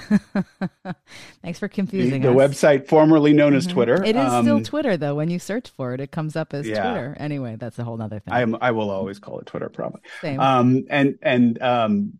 Thanks 1.42 1.58
for 1.58 1.68
confusing 1.68 2.22
the, 2.22 2.28
the 2.28 2.34
website 2.34 2.88
formerly 2.88 3.32
known 3.32 3.54
as 3.54 3.66
mm-hmm. 3.66 3.74
Twitter. 3.74 4.04
It 4.04 4.16
is 4.16 4.32
um, 4.32 4.44
still 4.44 4.62
Twitter, 4.62 4.96
though. 4.96 5.14
When 5.14 5.30
you 5.30 5.38
search 5.38 5.70
for 5.70 5.94
it, 5.94 6.00
it 6.00 6.10
comes 6.10 6.36
up 6.36 6.54
as 6.54 6.66
yeah. 6.66 6.82
Twitter. 6.82 7.16
Anyway, 7.18 7.56
that's 7.56 7.78
a 7.78 7.84
whole 7.84 8.00
other 8.00 8.20
thing. 8.20 8.32
I 8.32 8.40
am. 8.40 8.56
I 8.60 8.70
will 8.70 8.90
always 8.90 9.18
call 9.18 9.38
it 9.40 9.46
Twitter, 9.46 9.68
probably. 9.68 10.00
Same. 10.20 10.40
Um, 10.40 10.84
and 10.88 11.18
and 11.22 11.60
um, 11.62 12.18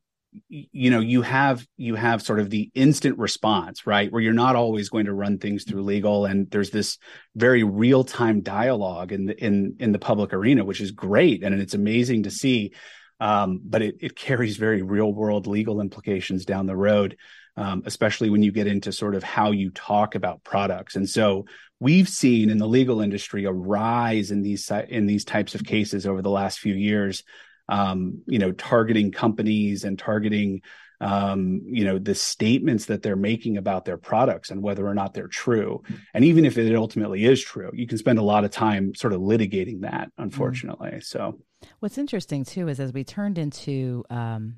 you 0.49 0.91
know 0.91 1.01
you 1.01 1.23
have 1.23 1.67
you 1.77 1.95
have 1.95 2.23
sort 2.23 2.41
of 2.41 2.51
the 2.51 2.71
instant 2.75 3.19
response 3.19 3.87
right? 3.87 4.11
Where 4.11 4.23
you're 4.23 4.33
not 4.33 4.57
always 4.57 4.89
going 4.89 5.07
to 5.07 5.15
run 5.15 5.39
things 5.39 5.65
through 5.65 5.83
legal 5.83 6.25
and 6.25 6.51
there's 6.51 6.71
this 6.71 6.99
very 7.37 7.65
real 7.65 8.05
time 8.05 8.41
dialogue 8.41 9.13
in 9.13 9.27
the 9.27 9.45
in 9.45 9.77
in 9.79 9.93
the 9.93 9.99
public 9.99 10.33
arena 10.33 10.65
which 10.65 10.81
is 10.81 10.91
great 10.91 11.43
and 11.43 11.61
it's 11.61 11.75
amazing 11.75 12.25
to 12.25 12.31
see 12.31 12.73
um, 13.21 13.61
but 13.65 13.83
it, 13.83 13.97
it 14.01 14.17
carries 14.17 14.57
very 14.57 14.83
real 14.83 15.13
world 15.13 15.47
legal 15.47 15.81
implications 15.81 16.45
down 16.45 16.67
the 16.67 16.77
road 16.77 17.17
um, 17.57 17.83
especially 17.87 18.31
when 18.31 18.43
you 18.43 18.53
get 18.53 18.67
into 18.67 18.93
sort 18.93 19.15
of 19.15 19.23
how 19.23 19.51
you 19.51 19.71
talk 19.71 20.15
about 20.15 20.43
products. 20.43 20.97
And 20.97 21.09
so 21.09 21.47
we've 21.81 22.09
seen 22.09 22.51
in 22.51 22.59
the 22.59 22.67
legal 22.67 23.01
industry 23.01 23.45
a 23.45 23.53
rise 23.53 24.31
in 24.31 24.43
these 24.43 24.71
in 24.89 25.07
these 25.07 25.25
types 25.25 25.55
of 25.55 25.65
cases 25.65 26.07
over 26.07 26.23
the 26.23 26.31
last 26.31 26.61
few 26.61 26.75
years 26.75 27.25
um, 27.73 28.21
you 28.27 28.39
know, 28.39 28.53
targeting 28.53 29.11
companies 29.11 29.85
and 29.85 29.99
targeting, 29.99 30.61
um, 31.01 31.63
you 31.65 31.85
know, 31.87 31.99
the 31.99 32.15
statements 32.15 32.85
that 32.85 33.03
they're 33.03 33.17
making 33.17 33.57
about 33.57 33.87
their 33.87 33.97
products 33.97 34.51
and 34.51 34.63
whether 34.63 34.87
or 34.87 34.95
not 34.95 35.15
they're 35.15 35.27
true. 35.27 35.83
And 36.13 36.23
even 36.23 36.45
if 36.45 36.59
it 36.59 36.77
ultimately 36.77 37.25
is 37.25 37.43
true, 37.43 37.71
you 37.73 37.87
can 37.87 37.97
spend 37.97 38.19
a 38.19 38.23
lot 38.23 38.45
of 38.45 38.51
time 38.51 38.95
sort 38.95 39.15
of 39.15 39.23
litigating 39.23 39.81
that, 39.81 40.11
unfortunately. 40.19 40.91
Mm-hmm. 40.91 41.01
So, 41.01 41.41
what's 41.81 41.97
interesting 41.97 42.45
too 42.45 42.69
is 42.69 42.79
as 42.79 42.93
we 42.93 43.05
turned 43.05 43.39
into, 43.39 44.05
um, 44.11 44.57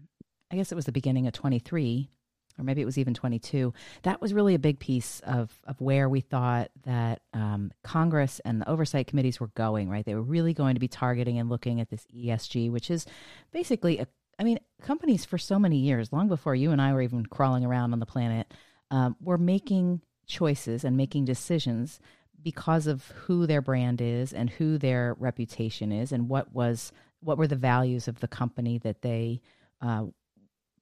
I 0.50 0.57
guess 0.57 0.72
it 0.72 0.74
was 0.74 0.87
the 0.87 0.92
beginning 0.92 1.29
of 1.29 1.35
23, 1.35 2.11
or 2.59 2.64
maybe 2.64 2.81
it 2.81 2.85
was 2.85 2.99
even 2.99 3.14
22 3.14 3.73
that 4.03 4.21
was 4.21 4.33
really 4.33 4.55
a 4.55 4.59
big 4.59 4.79
piece 4.79 5.21
of, 5.25 5.53
of 5.64 5.81
where 5.81 6.09
we 6.09 6.21
thought 6.21 6.71
that 6.85 7.23
um, 7.33 7.71
congress 7.83 8.40
and 8.45 8.61
the 8.61 8.69
oversight 8.69 9.07
committees 9.07 9.40
were 9.40 9.51
going 9.55 9.88
right? 9.88 10.05
They 10.05 10.14
were 10.14 10.23
really 10.23 10.55
going 10.55 10.75
to 10.75 10.81
be 10.81 10.88
targeting 10.88 11.38
and 11.38 11.49
looking 11.49 11.81
at 11.81 11.90
this 11.90 12.07
esg 12.14 12.71
which 12.71 12.90
is 12.90 13.07
basically 13.53 13.99
a, 13.99 14.07
I 14.38 14.45
mean 14.45 14.59
companies 14.83 15.25
for 15.25 15.38
so 15.38 15.59
many 15.59 15.77
years 15.77 16.12
long 16.12 16.29
before 16.29 16.55
you 16.55 16.71
and 16.71 16.81
i 16.81 16.93
were 16.93 17.03
even 17.03 17.27
crawling 17.27 17.64
around 17.64 17.93
on 17.93 18.01
the 18.01 18.07
planet 18.07 18.53
um, 18.90 19.17
were 19.21 19.38
making 19.38 20.01
choices 20.27 20.85
and 20.85 20.97
making 20.97 21.25
decisions 21.25 22.01
because 22.43 22.87
of 22.87 23.07
who 23.09 23.47
their 23.47 23.62
brand 23.62 24.01
is 24.01 24.33
and 24.33 24.51
who 24.51 24.79
their 24.79 25.17
reputation 25.19 25.90
is 25.90 26.12
and 26.12 26.29
what 26.29 26.53
was 26.53 26.93
what 27.21 27.38
were 27.38 27.47
the 27.47 27.57
values 27.57 28.07
of 28.07 28.21
the 28.21 28.29
company 28.29 28.79
that 28.79 29.03
they 29.03 29.40
uh, 29.81 30.05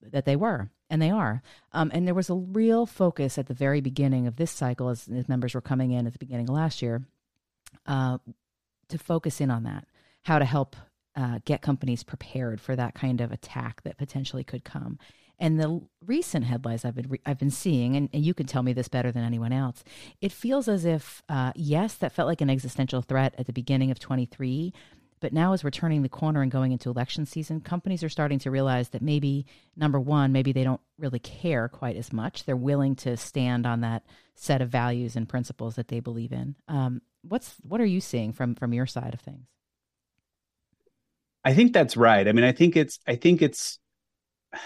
that 0.01 0.25
they 0.25 0.35
were 0.35 0.69
and 0.93 1.01
they 1.01 1.09
are. 1.09 1.41
Um, 1.71 1.89
and 1.91 2.05
there 2.05 2.13
was 2.13 2.29
a 2.29 2.35
real 2.35 2.85
focus 2.85 3.39
at 3.39 3.47
the 3.47 3.53
very 3.55 3.81
beginning 3.81 4.27
of 4.27 4.35
this 4.35 4.51
cycle, 4.51 4.89
as, 4.89 5.07
as 5.07 5.27
members 5.27 5.55
were 5.55 5.61
coming 5.61 5.91
in 5.91 6.05
at 6.05 6.13
the 6.13 6.19
beginning 6.19 6.47
of 6.47 6.53
last 6.53 6.83
year, 6.83 7.01
uh, 7.87 8.19
to 8.89 8.97
focus 8.99 9.41
in 9.41 9.49
on 9.49 9.63
that, 9.63 9.87
how 10.21 10.37
to 10.37 10.45
help 10.45 10.75
uh, 11.15 11.39
get 11.45 11.63
companies 11.63 12.03
prepared 12.03 12.61
for 12.61 12.75
that 12.75 12.93
kind 12.93 13.21
of 13.21 13.31
attack 13.31 13.81
that 13.81 13.97
potentially 13.97 14.43
could 14.43 14.63
come. 14.63 14.99
And 15.39 15.59
the 15.59 15.81
recent 16.05 16.45
headlines 16.45 16.85
I've 16.85 16.93
been 16.93 17.09
re- 17.09 17.21
I've 17.25 17.39
been 17.39 17.49
seeing, 17.49 17.95
and, 17.95 18.07
and, 18.13 18.23
you 18.23 18.35
can 18.35 18.45
tell 18.45 18.61
me 18.61 18.71
this 18.71 18.87
better 18.87 19.11
than 19.11 19.23
anyone 19.23 19.51
else, 19.51 19.83
it 20.21 20.31
feels 20.31 20.67
as 20.67 20.85
if 20.85 21.23
uh, 21.27 21.53
yes, 21.55 21.95
that 21.95 22.11
felt 22.11 22.27
like 22.27 22.41
an 22.41 22.51
existential 22.51 23.01
threat 23.01 23.33
at 23.39 23.47
the 23.47 23.53
beginning 23.53 23.89
of 23.89 23.97
23, 23.97 24.71
but 25.23 25.31
now, 25.31 25.53
as 25.53 25.63
we're 25.63 25.69
turning 25.69 26.01
the 26.01 26.09
corner 26.09 26.41
and 26.41 26.51
going 26.51 26.73
into 26.73 26.89
election 26.89 27.25
season, 27.25 27.61
companies 27.61 28.03
are 28.03 28.09
starting 28.09 28.39
to 28.39 28.51
realize 28.51 28.89
that 28.89 29.01
maybe, 29.01 29.45
number 29.73 29.97
one, 29.97 30.33
maybe 30.33 30.51
they 30.51 30.65
don't 30.65 30.81
really 30.97 31.17
care 31.17 31.69
quite 31.69 31.95
as 31.95 32.11
much. 32.11 32.43
They're 32.43 32.57
willing 32.57 32.97
to 32.97 33.15
stand 33.15 33.65
on 33.65 33.79
that 33.81 34.03
set 34.35 34.61
of 34.61 34.67
values 34.67 35.15
and 35.15 35.29
principles 35.29 35.75
that 35.75 35.87
they 35.87 36.01
believe 36.01 36.33
in. 36.33 36.55
Um, 36.67 37.01
what's 37.21 37.55
what 37.61 37.79
are 37.79 37.85
you 37.85 38.01
seeing 38.01 38.33
from 38.33 38.53
from 38.55 38.73
your 38.73 38.85
side 38.85 39.13
of 39.13 39.21
things? 39.21 39.47
I 41.45 41.53
think 41.53 41.71
that's 41.71 41.95
right. 41.95 42.27
I 42.27 42.33
mean, 42.33 42.43
I 42.43 42.51
think 42.51 42.75
it's 42.75 42.99
I 43.07 43.15
think 43.15 43.41
it's 43.41 43.79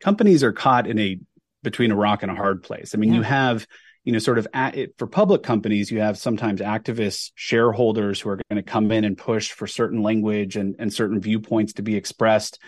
companies 0.00 0.44
are 0.44 0.52
caught 0.52 0.86
in 0.86 1.00
a 1.00 1.18
between 1.64 1.90
a 1.90 1.96
rock 1.96 2.22
and 2.22 2.30
a 2.30 2.36
hard 2.36 2.62
place. 2.62 2.94
I 2.94 2.98
mean, 2.98 3.10
yeah. 3.10 3.16
you 3.16 3.22
have 3.22 3.66
you 4.04 4.12
know, 4.12 4.18
sort 4.18 4.38
of 4.38 4.46
at, 4.54 4.76
for 4.96 5.06
public 5.06 5.42
companies, 5.42 5.90
you 5.90 6.00
have 6.00 6.16
sometimes 6.16 6.60
activists 6.60 7.30
shareholders 7.34 8.20
who 8.20 8.30
are 8.30 8.40
going 8.50 8.62
to 8.62 8.62
come 8.62 8.90
in 8.90 9.04
and 9.04 9.18
push 9.18 9.52
for 9.52 9.66
certain 9.66 10.02
language 10.02 10.56
and, 10.56 10.76
and 10.78 10.92
certain 10.92 11.20
viewpoints 11.20 11.74
to 11.74 11.82
be 11.82 11.96
expressed. 11.96 12.58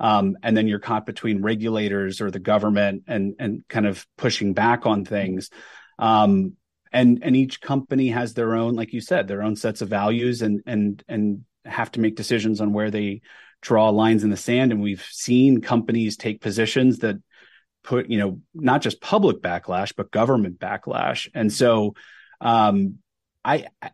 Um, 0.00 0.36
and 0.42 0.56
then 0.56 0.68
you're 0.68 0.80
caught 0.80 1.06
between 1.06 1.42
regulators 1.42 2.20
or 2.20 2.30
the 2.30 2.40
government 2.40 3.04
and 3.06 3.34
and 3.38 3.64
kind 3.68 3.86
of 3.86 4.06
pushing 4.16 4.52
back 4.52 4.86
on 4.86 5.04
things. 5.04 5.50
Um, 5.98 6.54
and 6.92 7.20
and 7.22 7.36
each 7.36 7.60
company 7.60 8.08
has 8.08 8.34
their 8.34 8.54
own, 8.54 8.74
like 8.74 8.92
you 8.92 9.00
said, 9.00 9.26
their 9.26 9.42
own 9.42 9.56
sets 9.56 9.82
of 9.82 9.88
values 9.88 10.42
and 10.42 10.62
and 10.66 11.02
and 11.08 11.44
have 11.64 11.90
to 11.92 12.00
make 12.00 12.16
decisions 12.16 12.60
on 12.60 12.72
where 12.72 12.90
they 12.90 13.22
draw 13.62 13.88
lines 13.90 14.24
in 14.24 14.30
the 14.30 14.36
sand. 14.36 14.72
And 14.72 14.82
we've 14.82 15.06
seen 15.10 15.60
companies 15.60 16.16
take 16.16 16.40
positions 16.40 16.98
that 16.98 17.16
put 17.84 18.10
you 18.10 18.18
know 18.18 18.40
not 18.54 18.82
just 18.82 19.00
public 19.00 19.40
backlash 19.40 19.92
but 19.96 20.10
government 20.10 20.58
backlash. 20.58 21.28
And 21.34 21.52
so 21.52 21.94
um, 22.40 22.98
I, 23.44 23.66
I, 23.80 23.90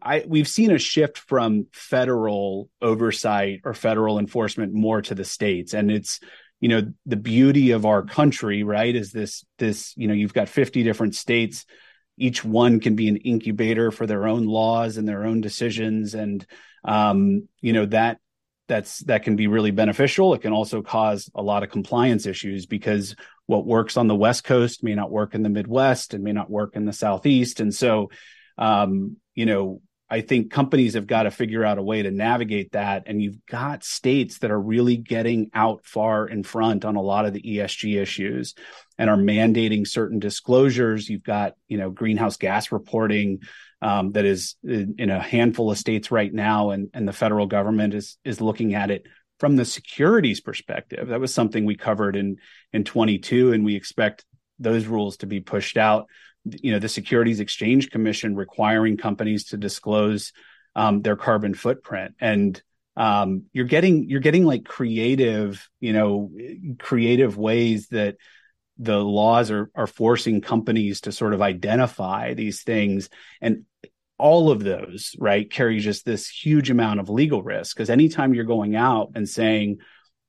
I, 0.00 0.24
we've 0.26 0.48
seen 0.48 0.70
a 0.70 0.78
shift 0.78 1.18
from 1.18 1.66
federal 1.72 2.70
oversight 2.80 3.60
or 3.64 3.74
federal 3.74 4.18
enforcement 4.18 4.72
more 4.72 5.02
to 5.02 5.14
the 5.14 5.24
states. 5.24 5.74
And 5.74 5.90
it's 5.90 6.20
you 6.60 6.68
know 6.68 6.92
the 7.06 7.16
beauty 7.16 7.72
of 7.72 7.84
our 7.84 8.02
country 8.02 8.62
right 8.62 8.94
is 8.94 9.10
this 9.10 9.44
this 9.58 9.94
you 9.96 10.06
know 10.06 10.14
you've 10.14 10.32
got 10.32 10.48
50 10.48 10.84
different 10.84 11.14
states. 11.16 11.66
Each 12.16 12.44
one 12.44 12.78
can 12.78 12.94
be 12.94 13.08
an 13.08 13.16
incubator 13.16 13.90
for 13.90 14.06
their 14.06 14.28
own 14.28 14.46
laws 14.46 14.96
and 14.96 15.08
their 15.08 15.24
own 15.24 15.40
decisions. 15.40 16.14
And 16.14 16.46
um, 16.84 17.48
you 17.60 17.72
know 17.72 17.86
that 17.86 18.18
that's 18.68 19.00
that 19.00 19.24
can 19.24 19.36
be 19.36 19.46
really 19.46 19.70
beneficial. 19.70 20.34
It 20.34 20.42
can 20.42 20.52
also 20.52 20.82
cause 20.82 21.30
a 21.34 21.42
lot 21.42 21.62
of 21.62 21.70
compliance 21.70 22.26
issues 22.26 22.66
because 22.66 23.16
what 23.46 23.66
works 23.66 23.96
on 23.96 24.06
the 24.06 24.14
West 24.14 24.44
Coast 24.44 24.84
may 24.84 24.94
not 24.94 25.10
work 25.10 25.34
in 25.34 25.42
the 25.42 25.48
Midwest 25.48 26.14
and 26.14 26.24
may 26.24 26.32
not 26.32 26.50
work 26.50 26.76
in 26.76 26.84
the 26.84 26.92
Southeast. 26.92 27.60
And 27.60 27.74
so, 27.74 28.10
um, 28.56 29.16
you 29.34 29.46
know, 29.46 29.80
I 30.08 30.20
think 30.20 30.52
companies 30.52 30.92
have 30.92 31.06
got 31.06 31.22
to 31.22 31.30
figure 31.30 31.64
out 31.64 31.78
a 31.78 31.82
way 31.82 32.02
to 32.02 32.10
navigate 32.10 32.72
that. 32.72 33.04
And 33.06 33.22
you've 33.22 33.46
got 33.46 33.82
states 33.82 34.38
that 34.38 34.50
are 34.50 34.60
really 34.60 34.98
getting 34.98 35.50
out 35.54 35.86
far 35.86 36.28
in 36.28 36.42
front 36.42 36.84
on 36.84 36.96
a 36.96 37.02
lot 37.02 37.24
of 37.24 37.32
the 37.32 37.40
ESG 37.40 37.98
issues 37.98 38.54
and 38.98 39.08
are 39.08 39.16
mandating 39.16 39.86
certain 39.86 40.18
disclosures. 40.18 41.08
You've 41.08 41.24
got, 41.24 41.54
you 41.66 41.78
know, 41.78 41.88
greenhouse 41.88 42.36
gas 42.36 42.70
reporting 42.72 43.40
um, 43.82 44.12
that 44.12 44.24
is 44.24 44.54
in 44.62 45.10
a 45.10 45.20
handful 45.20 45.70
of 45.70 45.76
states 45.76 46.12
right 46.12 46.32
now, 46.32 46.70
and 46.70 46.88
and 46.94 47.06
the 47.06 47.12
federal 47.12 47.46
government 47.46 47.94
is 47.94 48.16
is 48.24 48.40
looking 48.40 48.74
at 48.74 48.90
it 48.92 49.06
from 49.40 49.56
the 49.56 49.64
securities 49.64 50.40
perspective. 50.40 51.08
That 51.08 51.20
was 51.20 51.34
something 51.34 51.64
we 51.64 51.74
covered 51.74 52.14
in 52.14 52.36
in 52.72 52.84
22, 52.84 53.52
and 53.52 53.64
we 53.64 53.74
expect 53.74 54.24
those 54.60 54.86
rules 54.86 55.16
to 55.18 55.26
be 55.26 55.40
pushed 55.40 55.76
out. 55.76 56.06
You 56.44 56.72
know, 56.72 56.78
the 56.78 56.88
Securities 56.88 57.40
Exchange 57.40 57.90
Commission 57.90 58.36
requiring 58.36 58.96
companies 58.96 59.46
to 59.46 59.56
disclose 59.56 60.32
um, 60.76 61.02
their 61.02 61.16
carbon 61.16 61.52
footprint, 61.52 62.14
and 62.20 62.62
um, 62.96 63.46
you're 63.52 63.64
getting 63.64 64.08
you're 64.08 64.20
getting 64.20 64.44
like 64.44 64.64
creative, 64.64 65.68
you 65.80 65.92
know, 65.92 66.30
creative 66.78 67.36
ways 67.36 67.88
that 67.88 68.16
the 68.78 68.98
laws 68.98 69.50
are 69.50 69.72
are 69.74 69.88
forcing 69.88 70.40
companies 70.40 71.00
to 71.02 71.10
sort 71.10 71.34
of 71.34 71.42
identify 71.42 72.34
these 72.34 72.62
things 72.62 73.08
and 73.40 73.64
all 74.22 74.50
of 74.50 74.62
those 74.62 75.14
right 75.18 75.50
carry 75.50 75.80
just 75.80 76.04
this 76.04 76.28
huge 76.28 76.70
amount 76.70 77.00
of 77.00 77.08
legal 77.08 77.42
risk 77.42 77.76
because 77.76 77.90
anytime 77.90 78.34
you're 78.34 78.44
going 78.44 78.76
out 78.76 79.10
and 79.14 79.28
saying 79.28 79.78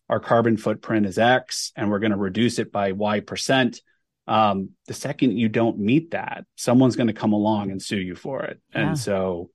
our 0.09 0.19
carbon 0.19 0.57
footprint 0.57 1.05
is 1.05 1.17
x 1.17 1.71
and 1.75 1.89
we're 1.89 1.99
going 1.99 2.11
to 2.11 2.17
reduce 2.17 2.59
it 2.59 2.71
by 2.71 2.91
y 2.91 3.19
percent 3.19 3.81
um, 4.25 4.69
the 4.87 4.93
second 4.93 5.37
you 5.37 5.49
don't 5.49 5.77
meet 5.77 6.11
that 6.11 6.45
someone's 6.55 6.95
going 6.95 7.07
to 7.07 7.13
come 7.13 7.33
along 7.33 7.71
and 7.71 7.81
sue 7.81 7.97
you 7.97 8.15
for 8.15 8.43
it 8.43 8.59
yeah. 8.73 8.87
and 8.87 8.97
so 8.97 9.49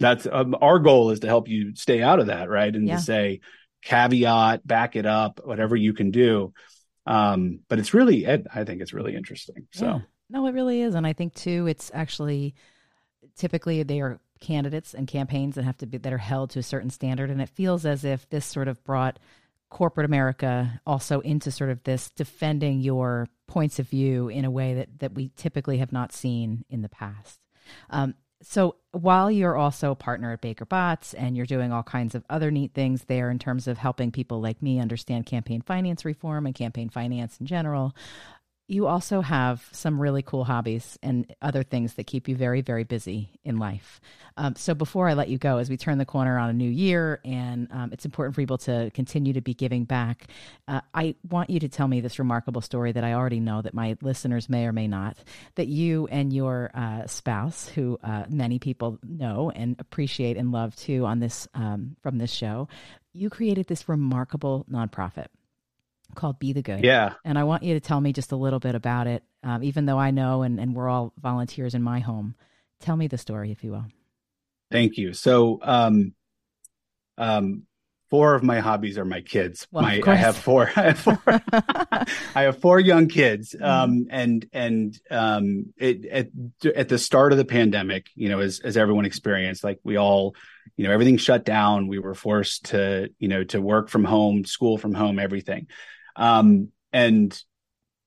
that's 0.00 0.26
um, 0.30 0.56
our 0.60 0.78
goal 0.78 1.10
is 1.10 1.20
to 1.20 1.26
help 1.26 1.48
you 1.48 1.74
stay 1.74 2.02
out 2.02 2.20
of 2.20 2.26
that 2.26 2.48
right 2.48 2.74
and 2.74 2.88
yeah. 2.88 2.96
to 2.96 3.02
say 3.02 3.40
caveat 3.82 4.66
back 4.66 4.96
it 4.96 5.06
up 5.06 5.40
whatever 5.44 5.76
you 5.76 5.92
can 5.92 6.10
do 6.10 6.52
um, 7.06 7.60
but 7.68 7.78
it's 7.78 7.94
really, 7.94 8.28
I 8.28 8.64
think 8.64 8.80
it's 8.80 8.92
really 8.92 9.16
interesting. 9.16 9.66
So, 9.72 9.86
yeah. 9.86 9.98
no, 10.30 10.46
it 10.46 10.52
really 10.54 10.82
is. 10.82 10.94
And 10.94 11.06
I 11.06 11.12
think 11.12 11.34
too, 11.34 11.66
it's 11.66 11.90
actually 11.92 12.54
typically 13.36 13.82
they 13.82 14.00
are 14.00 14.20
candidates 14.40 14.92
and 14.92 15.06
campaigns 15.06 15.54
that 15.54 15.64
have 15.64 15.78
to 15.78 15.86
be, 15.86 15.98
that 15.98 16.12
are 16.12 16.18
held 16.18 16.50
to 16.50 16.58
a 16.58 16.62
certain 16.62 16.90
standard. 16.90 17.30
And 17.30 17.40
it 17.40 17.48
feels 17.48 17.86
as 17.86 18.04
if 18.04 18.28
this 18.28 18.44
sort 18.44 18.68
of 18.68 18.82
brought 18.84 19.18
corporate 19.70 20.04
America 20.04 20.80
also 20.86 21.20
into 21.20 21.50
sort 21.50 21.70
of 21.70 21.82
this 21.84 22.10
defending 22.10 22.80
your 22.80 23.28
points 23.46 23.78
of 23.78 23.88
view 23.88 24.28
in 24.28 24.44
a 24.44 24.50
way 24.50 24.74
that, 24.74 24.98
that 24.98 25.14
we 25.14 25.30
typically 25.36 25.78
have 25.78 25.92
not 25.92 26.12
seen 26.12 26.64
in 26.68 26.82
the 26.82 26.88
past. 26.88 27.38
Um, 27.88 28.14
so 28.42 28.76
while 28.90 29.30
you're 29.30 29.56
also 29.56 29.92
a 29.92 29.96
partner 29.96 30.32
at 30.32 30.40
Baker 30.40 30.66
Botts 30.66 31.14
and 31.14 31.36
you're 31.36 31.46
doing 31.46 31.72
all 31.72 31.84
kinds 31.84 32.14
of 32.14 32.24
other 32.28 32.50
neat 32.50 32.74
things 32.74 33.04
there 33.04 33.30
in 33.30 33.38
terms 33.38 33.68
of 33.68 33.78
helping 33.78 34.10
people 34.10 34.40
like 34.40 34.60
me 34.60 34.80
understand 34.80 35.26
campaign 35.26 35.62
finance 35.62 36.04
reform 36.04 36.44
and 36.44 36.54
campaign 36.54 36.88
finance 36.88 37.38
in 37.38 37.46
general, 37.46 37.94
you 38.68 38.86
also 38.86 39.20
have 39.20 39.68
some 39.72 40.00
really 40.00 40.22
cool 40.22 40.44
hobbies 40.44 40.98
and 41.02 41.34
other 41.42 41.62
things 41.62 41.94
that 41.94 42.06
keep 42.06 42.28
you 42.28 42.36
very, 42.36 42.60
very 42.60 42.84
busy 42.84 43.28
in 43.44 43.58
life. 43.58 44.00
Um, 44.36 44.54
so 44.56 44.72
before 44.74 45.08
I 45.08 45.14
let 45.14 45.28
you 45.28 45.36
go, 45.36 45.58
as 45.58 45.68
we 45.68 45.76
turn 45.76 45.98
the 45.98 46.06
corner 46.06 46.38
on 46.38 46.48
a 46.48 46.54
new 46.54 46.70
year, 46.70 47.20
and 47.24 47.68
um, 47.70 47.90
it's 47.92 48.04
important 48.04 48.34
for 48.34 48.40
people 48.40 48.58
to 48.58 48.90
continue 48.94 49.32
to 49.34 49.40
be 49.40 49.52
giving 49.52 49.84
back, 49.84 50.28
uh, 50.68 50.80
I 50.94 51.16
want 51.28 51.50
you 51.50 51.60
to 51.60 51.68
tell 51.68 51.88
me 51.88 52.00
this 52.00 52.18
remarkable 52.18 52.60
story 52.60 52.92
that 52.92 53.04
I 53.04 53.12
already 53.12 53.40
know 53.40 53.60
that 53.62 53.74
my 53.74 53.96
listeners 54.00 54.48
may 54.48 54.64
or 54.66 54.72
may 54.72 54.88
not. 54.88 55.18
That 55.56 55.68
you 55.68 56.06
and 56.06 56.32
your 56.32 56.70
uh, 56.72 57.06
spouse, 57.06 57.68
who 57.68 57.98
uh, 58.02 58.24
many 58.30 58.58
people 58.58 58.98
know 59.02 59.50
and 59.54 59.76
appreciate 59.80 60.36
and 60.36 60.52
love 60.52 60.74
too, 60.76 61.04
on 61.04 61.18
this 61.18 61.46
um, 61.54 61.96
from 62.00 62.18
this 62.18 62.32
show, 62.32 62.68
you 63.12 63.28
created 63.28 63.66
this 63.66 63.88
remarkable 63.88 64.64
nonprofit 64.70 65.26
called 66.14 66.38
Be 66.38 66.52
the 66.52 66.62
Good. 66.62 66.84
Yeah. 66.84 67.14
And 67.24 67.38
I 67.38 67.44
want 67.44 67.62
you 67.62 67.74
to 67.74 67.80
tell 67.80 68.00
me 68.00 68.12
just 68.12 68.32
a 68.32 68.36
little 68.36 68.58
bit 68.58 68.74
about 68.74 69.06
it, 69.06 69.22
um, 69.42 69.62
even 69.62 69.86
though 69.86 69.98
I 69.98 70.10
know 70.10 70.42
and, 70.42 70.60
and 70.60 70.74
we're 70.74 70.88
all 70.88 71.12
volunteers 71.20 71.74
in 71.74 71.82
my 71.82 72.00
home. 72.00 72.34
Tell 72.80 72.96
me 72.96 73.06
the 73.06 73.18
story, 73.18 73.52
if 73.52 73.62
you 73.62 73.72
will. 73.72 73.86
Thank 74.70 74.96
you. 74.96 75.12
So, 75.12 75.58
um, 75.62 76.14
um, 77.18 77.64
four 78.12 78.34
of 78.34 78.42
my 78.42 78.60
hobbies 78.60 78.98
are 78.98 79.06
my 79.06 79.22
kids. 79.22 79.66
Well, 79.70 79.84
my, 79.84 80.02
I 80.06 80.14
have 80.14 80.36
four. 80.36 80.70
I 80.76 80.82
have 80.82 80.98
four, 80.98 81.22
I 81.26 82.42
have 82.42 82.60
four 82.60 82.78
young 82.78 83.08
kids. 83.08 83.54
Mm-hmm. 83.54 83.64
Um, 83.64 84.06
and, 84.10 84.46
and, 84.52 85.00
um, 85.10 85.72
it, 85.78 86.04
at, 86.06 86.28
at 86.76 86.88
the 86.90 86.98
start 86.98 87.32
of 87.32 87.38
the 87.38 87.44
pandemic, 87.44 88.08
you 88.14 88.28
know, 88.28 88.40
as, 88.40 88.60
as 88.60 88.76
everyone 88.76 89.06
experienced, 89.06 89.64
like 89.64 89.78
we 89.82 89.96
all, 89.96 90.34
you 90.76 90.86
know, 90.86 90.92
everything 90.92 91.16
shut 91.16 91.44
down. 91.44 91.88
We 91.88 91.98
were 91.98 92.14
forced 92.14 92.66
to, 92.66 93.08
you 93.18 93.28
know, 93.28 93.44
to 93.44 93.62
work 93.62 93.88
from 93.88 94.04
home, 94.04 94.44
school 94.44 94.76
from 94.76 94.92
home, 94.92 95.18
everything. 95.18 95.68
Um, 96.16 96.68
and 96.92 97.38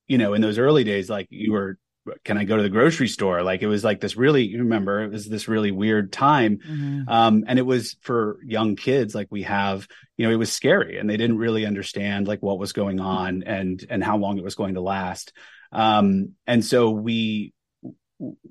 you 0.08 0.18
know, 0.18 0.34
in 0.34 0.42
those 0.42 0.60
early 0.60 0.84
days, 0.84 1.10
like 1.10 1.28
you 1.30 1.52
were, 1.52 1.78
can 2.24 2.38
I 2.38 2.44
go 2.44 2.58
to 2.58 2.62
the 2.62 2.70
grocery 2.70 3.08
store? 3.08 3.42
Like 3.42 3.64
it 3.64 3.68
was 3.68 3.84
like 3.84 4.00
this 4.00 4.16
really, 4.16 4.44
you 4.44 4.60
remember, 4.60 5.02
it 5.02 5.12
was 5.12 5.28
this 5.28 5.48
really 5.48 5.72
weird 5.72 6.12
time. 6.12 6.60
Mm-hmm. 6.60 7.10
Um, 7.10 7.44
and 7.48 7.58
it 7.58 7.66
was 7.66 7.98
for 8.02 8.38
young 8.46 8.76
kids, 8.76 9.16
like 9.16 9.28
we 9.32 9.42
have, 9.44 9.88
you 10.16 10.28
know, 10.28 10.32
it 10.32 10.38
was 10.38 10.52
scary 10.54 11.00
and 11.00 11.10
they 11.10 11.18
didn't 11.18 11.40
really 11.40 11.66
understand 11.66 12.28
like 12.28 12.44
what 12.44 12.60
was 12.60 12.74
going 12.74 13.00
on 13.00 13.42
and, 13.44 13.84
and 13.90 14.04
how 14.04 14.18
long 14.18 14.38
it 14.38 14.44
was 14.44 14.54
going 14.54 14.76
to 14.76 14.82
last. 14.82 15.34
Um, 15.72 16.34
and 16.46 16.64
so 16.64 16.92
we, 16.92 17.54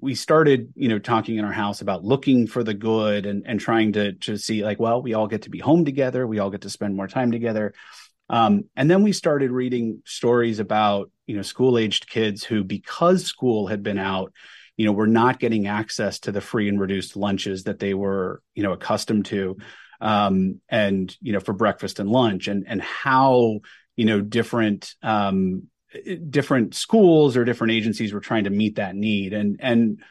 we 0.00 0.16
started, 0.16 0.72
you 0.74 0.88
know, 0.88 0.98
talking 0.98 1.36
in 1.36 1.44
our 1.44 1.52
house 1.52 1.80
about 1.80 2.04
looking 2.04 2.48
for 2.48 2.64
the 2.64 2.74
good 2.74 3.24
and, 3.24 3.44
and 3.46 3.60
trying 3.60 3.92
to, 3.92 4.14
to 4.14 4.36
see 4.36 4.64
like, 4.64 4.80
well, 4.80 5.00
we 5.00 5.14
all 5.14 5.28
get 5.28 5.42
to 5.42 5.50
be 5.50 5.60
home 5.60 5.84
together. 5.84 6.26
We 6.26 6.40
all 6.40 6.50
get 6.50 6.62
to 6.62 6.70
spend 6.70 6.96
more 6.96 7.06
time 7.06 7.30
together. 7.30 7.72
Um, 8.28 8.64
and 8.74 8.90
then 8.90 9.02
we 9.02 9.12
started 9.12 9.50
reading 9.50 10.02
stories 10.06 10.58
about, 10.58 11.10
you 11.26 11.36
know, 11.36 11.42
school 11.42 11.78
aged 11.78 12.08
kids 12.08 12.42
who, 12.42 12.64
because 12.64 13.24
school 13.24 13.66
had 13.66 13.82
been 13.82 13.98
out, 13.98 14.32
you 14.76 14.86
know, 14.86 14.92
were 14.92 15.06
not 15.06 15.38
getting 15.38 15.66
access 15.66 16.20
to 16.20 16.32
the 16.32 16.40
free 16.40 16.68
and 16.68 16.80
reduced 16.80 17.16
lunches 17.16 17.64
that 17.64 17.78
they 17.78 17.94
were, 17.94 18.42
you 18.54 18.62
know, 18.62 18.72
accustomed 18.72 19.26
to. 19.26 19.56
Um, 20.00 20.60
and, 20.68 21.14
you 21.20 21.32
know, 21.32 21.40
for 21.40 21.52
breakfast 21.52 22.00
and 22.00 22.10
lunch 22.10 22.48
and, 22.48 22.64
and 22.66 22.80
how, 22.82 23.60
you 23.96 24.04
know, 24.04 24.20
different, 24.20 24.94
um, 25.02 25.68
different 26.28 26.74
schools 26.74 27.36
or 27.36 27.44
different 27.44 27.72
agencies 27.72 28.12
were 28.12 28.20
trying 28.20 28.44
to 28.44 28.50
meet 28.50 28.76
that 28.76 28.96
need. 28.96 29.32
And, 29.32 29.56
and 29.60 30.02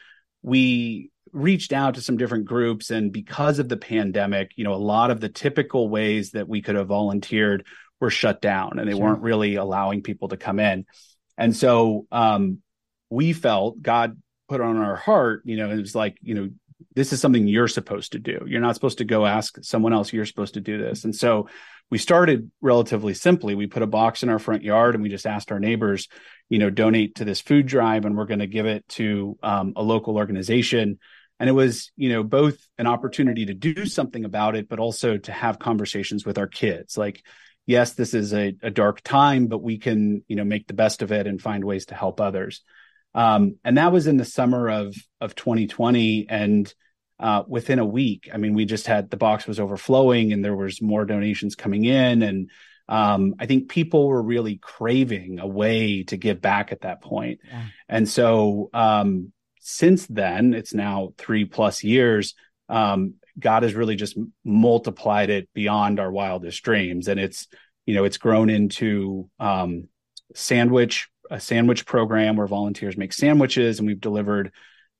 we, 0.42 1.10
reached 1.34 1.72
out 1.72 1.96
to 1.96 2.00
some 2.00 2.16
different 2.16 2.44
groups 2.44 2.92
and 2.92 3.12
because 3.12 3.58
of 3.58 3.68
the 3.68 3.76
pandemic 3.76 4.52
you 4.54 4.62
know 4.62 4.72
a 4.72 4.76
lot 4.76 5.10
of 5.10 5.20
the 5.20 5.28
typical 5.28 5.88
ways 5.88 6.30
that 6.30 6.48
we 6.48 6.62
could 6.62 6.76
have 6.76 6.86
volunteered 6.86 7.66
were 8.00 8.10
shut 8.10 8.40
down 8.40 8.78
and 8.78 8.88
they 8.88 8.92
sure. 8.92 9.02
weren't 9.02 9.22
really 9.22 9.56
allowing 9.56 10.02
people 10.02 10.28
to 10.28 10.36
come 10.36 10.58
in. 10.58 10.86
And 11.36 11.54
so 11.54 12.06
um, 12.12 12.58
we 13.10 13.32
felt 13.32 13.82
God 13.82 14.20
put 14.48 14.60
on 14.60 14.76
our 14.76 14.96
heart, 14.96 15.42
you 15.44 15.56
know, 15.56 15.70
it 15.70 15.80
was 15.80 15.94
like, 15.94 16.16
you 16.22 16.34
know, 16.34 16.50
this 16.94 17.12
is 17.12 17.20
something 17.20 17.48
you're 17.48 17.68
supposed 17.68 18.12
to 18.12 18.18
do. 18.18 18.44
You're 18.46 18.60
not 18.60 18.74
supposed 18.74 18.98
to 18.98 19.04
go 19.04 19.26
ask 19.26 19.58
someone 19.62 19.92
else, 19.92 20.12
you're 20.12 20.26
supposed 20.26 20.54
to 20.54 20.60
do 20.60 20.78
this. 20.78 21.04
And 21.04 21.14
so 21.14 21.48
we 21.90 21.98
started 21.98 22.50
relatively 22.60 23.14
simply. 23.14 23.54
We 23.54 23.66
put 23.66 23.82
a 23.82 23.86
box 23.86 24.22
in 24.22 24.28
our 24.28 24.38
front 24.38 24.62
yard 24.62 24.94
and 24.94 25.02
we 25.02 25.08
just 25.08 25.26
asked 25.26 25.52
our 25.52 25.60
neighbors, 25.60 26.08
you 26.48 26.58
know, 26.58 26.70
donate 26.70 27.16
to 27.16 27.24
this 27.24 27.40
food 27.40 27.66
drive 27.66 28.04
and 28.04 28.16
we're 28.16 28.26
going 28.26 28.40
to 28.40 28.46
give 28.46 28.66
it 28.66 28.86
to 28.90 29.38
um, 29.42 29.72
a 29.76 29.82
local 29.82 30.16
organization. 30.16 30.98
And 31.40 31.48
it 31.48 31.52
was, 31.52 31.90
you 31.96 32.10
know, 32.10 32.22
both 32.22 32.56
an 32.78 32.86
opportunity 32.86 33.46
to 33.46 33.54
do 33.54 33.86
something 33.86 34.24
about 34.24 34.56
it, 34.56 34.68
but 34.68 34.78
also 34.78 35.18
to 35.18 35.32
have 35.32 35.58
conversations 35.58 36.24
with 36.24 36.38
our 36.38 36.46
kids. 36.46 36.96
Like, 36.96 37.22
yes, 37.66 37.92
this 37.92 38.14
is 38.14 38.32
a, 38.32 38.56
a, 38.62 38.70
dark 38.70 39.00
time, 39.02 39.46
but 39.46 39.62
we 39.62 39.78
can, 39.78 40.24
you 40.28 40.36
know, 40.36 40.44
make 40.44 40.66
the 40.66 40.74
best 40.74 41.02
of 41.02 41.12
it 41.12 41.26
and 41.26 41.40
find 41.40 41.64
ways 41.64 41.86
to 41.86 41.94
help 41.94 42.20
others. 42.20 42.62
Um, 43.14 43.56
and 43.64 43.78
that 43.78 43.92
was 43.92 44.06
in 44.06 44.16
the 44.16 44.24
summer 44.24 44.68
of 44.68 44.94
of 45.20 45.34
2020, 45.34 46.26
and 46.28 46.72
uh, 47.20 47.44
within 47.46 47.78
a 47.78 47.84
week, 47.84 48.28
I 48.32 48.38
mean, 48.38 48.54
we 48.54 48.64
just 48.64 48.86
had 48.86 49.10
the 49.10 49.16
box 49.16 49.46
was 49.46 49.60
overflowing, 49.60 50.32
and 50.32 50.44
there 50.44 50.56
was 50.56 50.82
more 50.82 51.04
donations 51.04 51.54
coming 51.54 51.84
in, 51.84 52.22
and 52.22 52.50
um, 52.88 53.36
I 53.38 53.46
think 53.46 53.68
people 53.68 54.08
were 54.08 54.22
really 54.22 54.56
craving 54.56 55.38
a 55.38 55.46
way 55.46 56.02
to 56.04 56.16
give 56.16 56.40
back 56.40 56.72
at 56.72 56.82
that 56.82 57.02
point. 57.02 57.40
Yeah. 57.48 57.62
And 57.88 58.08
so 58.08 58.68
um, 58.74 59.32
since 59.60 60.06
then, 60.06 60.52
it's 60.54 60.74
now 60.74 61.14
three 61.16 61.44
plus 61.44 61.82
years. 61.82 62.34
Um, 62.68 63.14
God 63.38 63.62
has 63.62 63.74
really 63.74 63.96
just 63.96 64.16
multiplied 64.44 65.30
it 65.30 65.48
beyond 65.54 66.00
our 66.00 66.10
wildest 66.10 66.62
dreams, 66.62 67.08
and 67.08 67.18
it's 67.18 67.48
you 67.86 67.94
know 67.94 68.04
it's 68.04 68.18
grown 68.18 68.50
into 68.50 69.28
um, 69.38 69.88
sandwich 70.34 71.08
a 71.30 71.40
sandwich 71.40 71.86
program 71.86 72.36
where 72.36 72.46
volunteers 72.46 72.96
make 72.96 73.12
sandwiches, 73.12 73.78
and 73.78 73.86
we've 73.86 74.00
delivered 74.00 74.52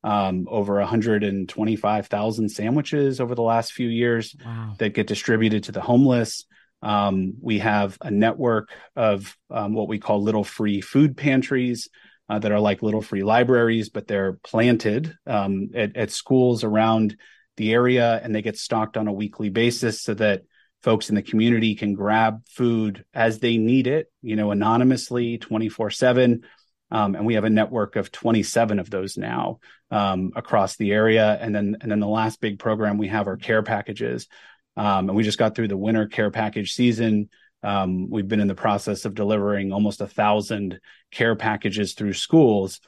um, 0.03 0.47
over 0.51 0.75
125,000 0.75 2.49
sandwiches 2.49 3.21
over 3.21 3.35
the 3.35 3.43
last 3.43 3.73
few 3.73 3.89
years 3.89 4.37
wow. 4.45 4.75
that 4.79 4.95
get 4.95 5.07
distributed 5.07 5.65
to 5.65 5.73
the 5.73 5.81
homeless. 5.81 6.45
Um, 6.83 7.35
we 7.41 7.61
have 7.61 7.97
a 8.03 8.11
network 8.11 8.71
of 8.95 9.35
um, 9.51 9.73
what 9.73 9.89
we 9.89 9.99
call 9.99 10.23
little 10.23 10.45
free 10.45 10.83
food 10.83 11.17
pantries 11.17 11.89
uh, 12.29 12.39
that 12.39 12.53
are 12.53 12.61
like 12.61 12.83
little 12.83 13.01
free 13.01 13.23
libraries, 13.23 13.89
but 13.89 14.07
they're 14.07 14.35
planted 14.45 15.17
um, 15.27 15.71
at, 15.75 15.97
at, 15.97 16.11
schools 16.11 16.65
around 16.65 17.17
the 17.57 17.73
area 17.73 18.21
and 18.23 18.35
they 18.35 18.43
get 18.43 18.57
stocked 18.57 18.97
on 18.97 19.09
a 19.09 19.13
weekly 19.13 19.49
basis 19.49 20.01
so 20.01 20.15
that 20.15 20.43
folks 20.83 21.09
in 21.09 21.15
the 21.15 21.23
community 21.23 21.75
can 21.75 21.95
grab 21.95 22.43
food 22.47 23.05
as 23.15 23.39
they 23.39 23.57
need 23.57 23.87
it, 23.87 24.13
you 24.23 24.37
know, 24.37 24.51
anonymously 24.51 25.39
24 25.39 25.91
7. 25.91 26.43
Um, 26.91 27.15
and 27.15 27.27
we 27.27 27.35
have 27.35 27.45
a 27.45 27.51
network 27.51 27.97
of 27.97 28.13
27 28.13 28.79
of 28.79 28.91
those 28.91 29.17
now 29.17 29.59
um, 29.91 30.33
across 30.37 30.77
the 30.77 30.93
area. 30.93 31.37
And 31.41 31.55
then, 31.55 31.79
and 31.81 31.91
then 31.91 32.01
the 32.01 32.07
last 32.07 32.41
big 32.41 32.59
program 32.59 32.99
we 32.99 33.09
have 33.09 33.27
are 33.27 33.37
care 33.37 33.63
packages, 33.63 34.29
um, 34.77 35.09
and 35.09 35.17
we 35.17 35.23
just 35.23 35.39
got 35.39 35.55
through 35.55 35.69
the 35.69 35.77
winter 35.77 36.07
care 36.07 36.31
package 36.31 36.73
season. 36.73 37.31
Um, 37.63 38.11
we've 38.11 38.29
been 38.29 38.41
in 38.41 38.49
the 38.49 38.55
process 38.55 39.05
of 39.05 39.15
delivering 39.15 39.73
almost 39.73 40.01
a 40.01 40.07
thousand 40.07 40.81
care 41.11 41.37
packages 41.37 41.95
through 41.95 42.13
schools, 42.13 42.81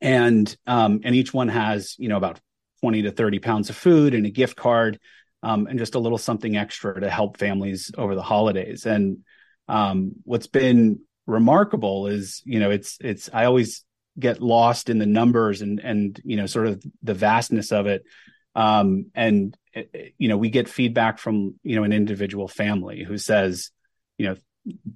and 0.00 0.54
um, 0.66 1.00
and 1.02 1.14
each 1.14 1.34
one 1.34 1.48
has 1.48 1.96
you 1.98 2.08
know 2.08 2.16
about 2.16 2.40
twenty 2.82 3.02
to 3.02 3.10
thirty 3.10 3.38
pounds 3.38 3.70
of 3.70 3.76
food 3.76 4.14
and 4.14 4.26
a 4.26 4.30
gift 4.30 4.56
card, 4.56 4.98
um, 5.42 5.66
and 5.66 5.78
just 5.78 5.94
a 5.94 5.98
little 5.98 6.18
something 6.18 6.56
extra 6.56 7.00
to 7.00 7.08
help 7.08 7.38
families 7.38 7.90
over 7.96 8.14
the 8.14 8.22
holidays. 8.22 8.84
And 8.86 9.18
um, 9.68 10.12
what's 10.24 10.48
been 10.48 11.00
remarkable 11.26 12.08
is 12.08 12.42
you 12.44 12.58
know 12.58 12.70
it's 12.70 12.98
it's 13.00 13.30
I 13.32 13.44
always 13.44 13.84
get 14.18 14.42
lost 14.42 14.90
in 14.90 14.98
the 14.98 15.06
numbers 15.06 15.62
and 15.62 15.80
and 15.80 16.20
you 16.24 16.36
know 16.36 16.46
sort 16.46 16.66
of 16.66 16.82
the 17.02 17.14
vastness 17.14 17.72
of 17.72 17.86
it 17.86 18.02
um, 18.54 19.06
and 19.14 19.56
you 20.18 20.28
know 20.28 20.36
we 20.36 20.50
get 20.50 20.68
feedback 20.68 21.18
from 21.18 21.54
you 21.62 21.76
know 21.76 21.84
an 21.84 21.92
individual 21.92 22.48
family 22.48 23.02
who 23.02 23.16
says 23.16 23.70
you 24.18 24.26
know 24.26 24.36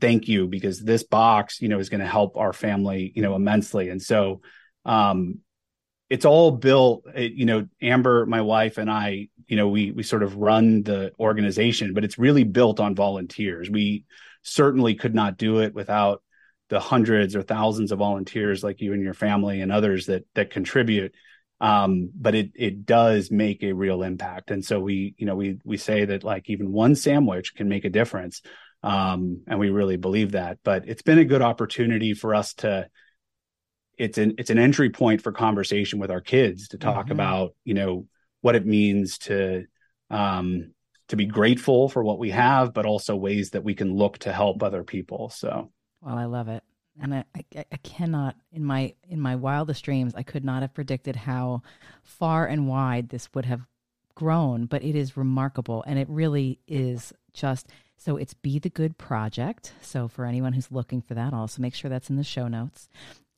thank 0.00 0.28
you 0.28 0.46
because 0.46 0.80
this 0.80 1.02
box 1.02 1.60
you 1.62 1.68
know 1.68 1.78
is 1.78 1.88
going 1.88 2.00
to 2.00 2.06
help 2.06 2.36
our 2.36 2.52
family 2.52 3.12
you 3.14 3.22
know 3.22 3.34
immensely 3.34 3.88
and 3.88 4.02
so 4.02 4.40
um 4.84 5.38
it's 6.08 6.24
all 6.24 6.50
built 6.50 7.04
it, 7.14 7.32
you 7.32 7.44
know 7.44 7.66
amber 7.82 8.26
my 8.26 8.40
wife 8.40 8.78
and 8.78 8.90
i 8.90 9.28
you 9.46 9.56
know 9.56 9.68
we 9.68 9.90
we 9.90 10.02
sort 10.02 10.22
of 10.22 10.36
run 10.36 10.82
the 10.82 11.12
organization 11.18 11.94
but 11.94 12.04
it's 12.04 12.18
really 12.18 12.44
built 12.44 12.80
on 12.80 12.94
volunteers 12.94 13.70
we 13.70 14.04
certainly 14.42 14.94
could 14.94 15.14
not 15.14 15.36
do 15.36 15.58
it 15.60 15.74
without 15.74 16.22
the 16.68 16.80
hundreds 16.80 17.36
or 17.36 17.42
thousands 17.42 17.92
of 17.92 17.98
volunteers 17.98 18.62
like 18.62 18.80
you 18.80 18.92
and 18.92 19.02
your 19.02 19.14
family 19.14 19.60
and 19.60 19.72
others 19.72 20.06
that 20.06 20.24
that 20.34 20.50
contribute 20.50 21.14
um, 21.60 22.10
but 22.14 22.34
it 22.34 22.50
it 22.54 22.84
does 22.84 23.30
make 23.30 23.62
a 23.62 23.72
real 23.72 24.02
impact. 24.02 24.50
And 24.50 24.64
so 24.64 24.78
we 24.78 25.14
you 25.16 25.26
know 25.26 25.36
we 25.36 25.58
we 25.64 25.76
say 25.76 26.04
that 26.04 26.24
like 26.24 26.50
even 26.50 26.72
one 26.72 26.94
sandwich 26.94 27.54
can 27.54 27.68
make 27.68 27.84
a 27.84 27.90
difference, 27.90 28.42
um, 28.82 29.42
and 29.46 29.58
we 29.58 29.70
really 29.70 29.96
believe 29.96 30.32
that. 30.32 30.58
But 30.62 30.86
it's 30.86 31.02
been 31.02 31.18
a 31.18 31.24
good 31.24 31.42
opportunity 31.42 32.14
for 32.14 32.34
us 32.34 32.54
to. 32.54 32.88
It's 33.98 34.18
an 34.18 34.34
it's 34.38 34.50
an 34.50 34.58
entry 34.58 34.90
point 34.90 35.22
for 35.22 35.32
conversation 35.32 35.98
with 35.98 36.10
our 36.10 36.20
kids 36.20 36.68
to 36.68 36.78
talk 36.78 37.04
mm-hmm. 37.04 37.12
about 37.12 37.54
you 37.64 37.74
know 37.74 38.06
what 38.40 38.54
it 38.54 38.66
means 38.66 39.18
to 39.18 39.64
um, 40.10 40.72
to 41.08 41.16
be 41.16 41.26
grateful 41.26 41.88
for 41.88 42.02
what 42.02 42.18
we 42.18 42.30
have, 42.30 42.74
but 42.74 42.86
also 42.86 43.16
ways 43.16 43.50
that 43.50 43.64
we 43.64 43.74
can 43.74 43.94
look 43.94 44.18
to 44.18 44.32
help 44.32 44.62
other 44.62 44.84
people. 44.84 45.30
So, 45.30 45.70
well, 46.00 46.16
I 46.16 46.24
love 46.24 46.48
it 46.48 46.62
and 47.00 47.14
I, 47.14 47.24
I, 47.34 47.64
I, 47.72 47.76
cannot 47.78 48.36
in 48.52 48.64
my 48.64 48.94
in 49.08 49.20
my 49.20 49.36
wildest 49.36 49.84
dreams 49.84 50.14
I 50.14 50.22
could 50.22 50.44
not 50.44 50.62
have 50.62 50.74
predicted 50.74 51.16
how 51.16 51.62
far 52.02 52.46
and 52.46 52.68
wide 52.68 53.10
this 53.10 53.28
would 53.34 53.44
have 53.44 53.66
grown, 54.14 54.66
but 54.66 54.82
it 54.82 54.96
is 54.96 55.16
remarkable 55.16 55.84
and 55.86 55.98
it 55.98 56.08
really 56.08 56.58
is 56.66 57.12
just 57.32 57.68
so 57.98 58.16
it's 58.16 58.34
Be 58.34 58.58
the 58.58 58.68
Good 58.70 58.98
Project. 58.98 59.72
So 59.80 60.08
for 60.08 60.26
anyone 60.26 60.52
who's 60.52 60.72
looking 60.72 61.00
for 61.00 61.14
that, 61.14 61.32
also 61.32 61.62
make 61.62 61.74
sure 61.74 61.88
that's 61.88 62.10
in 62.10 62.16
the 62.16 62.24
show 62.24 62.48
notes. 62.48 62.88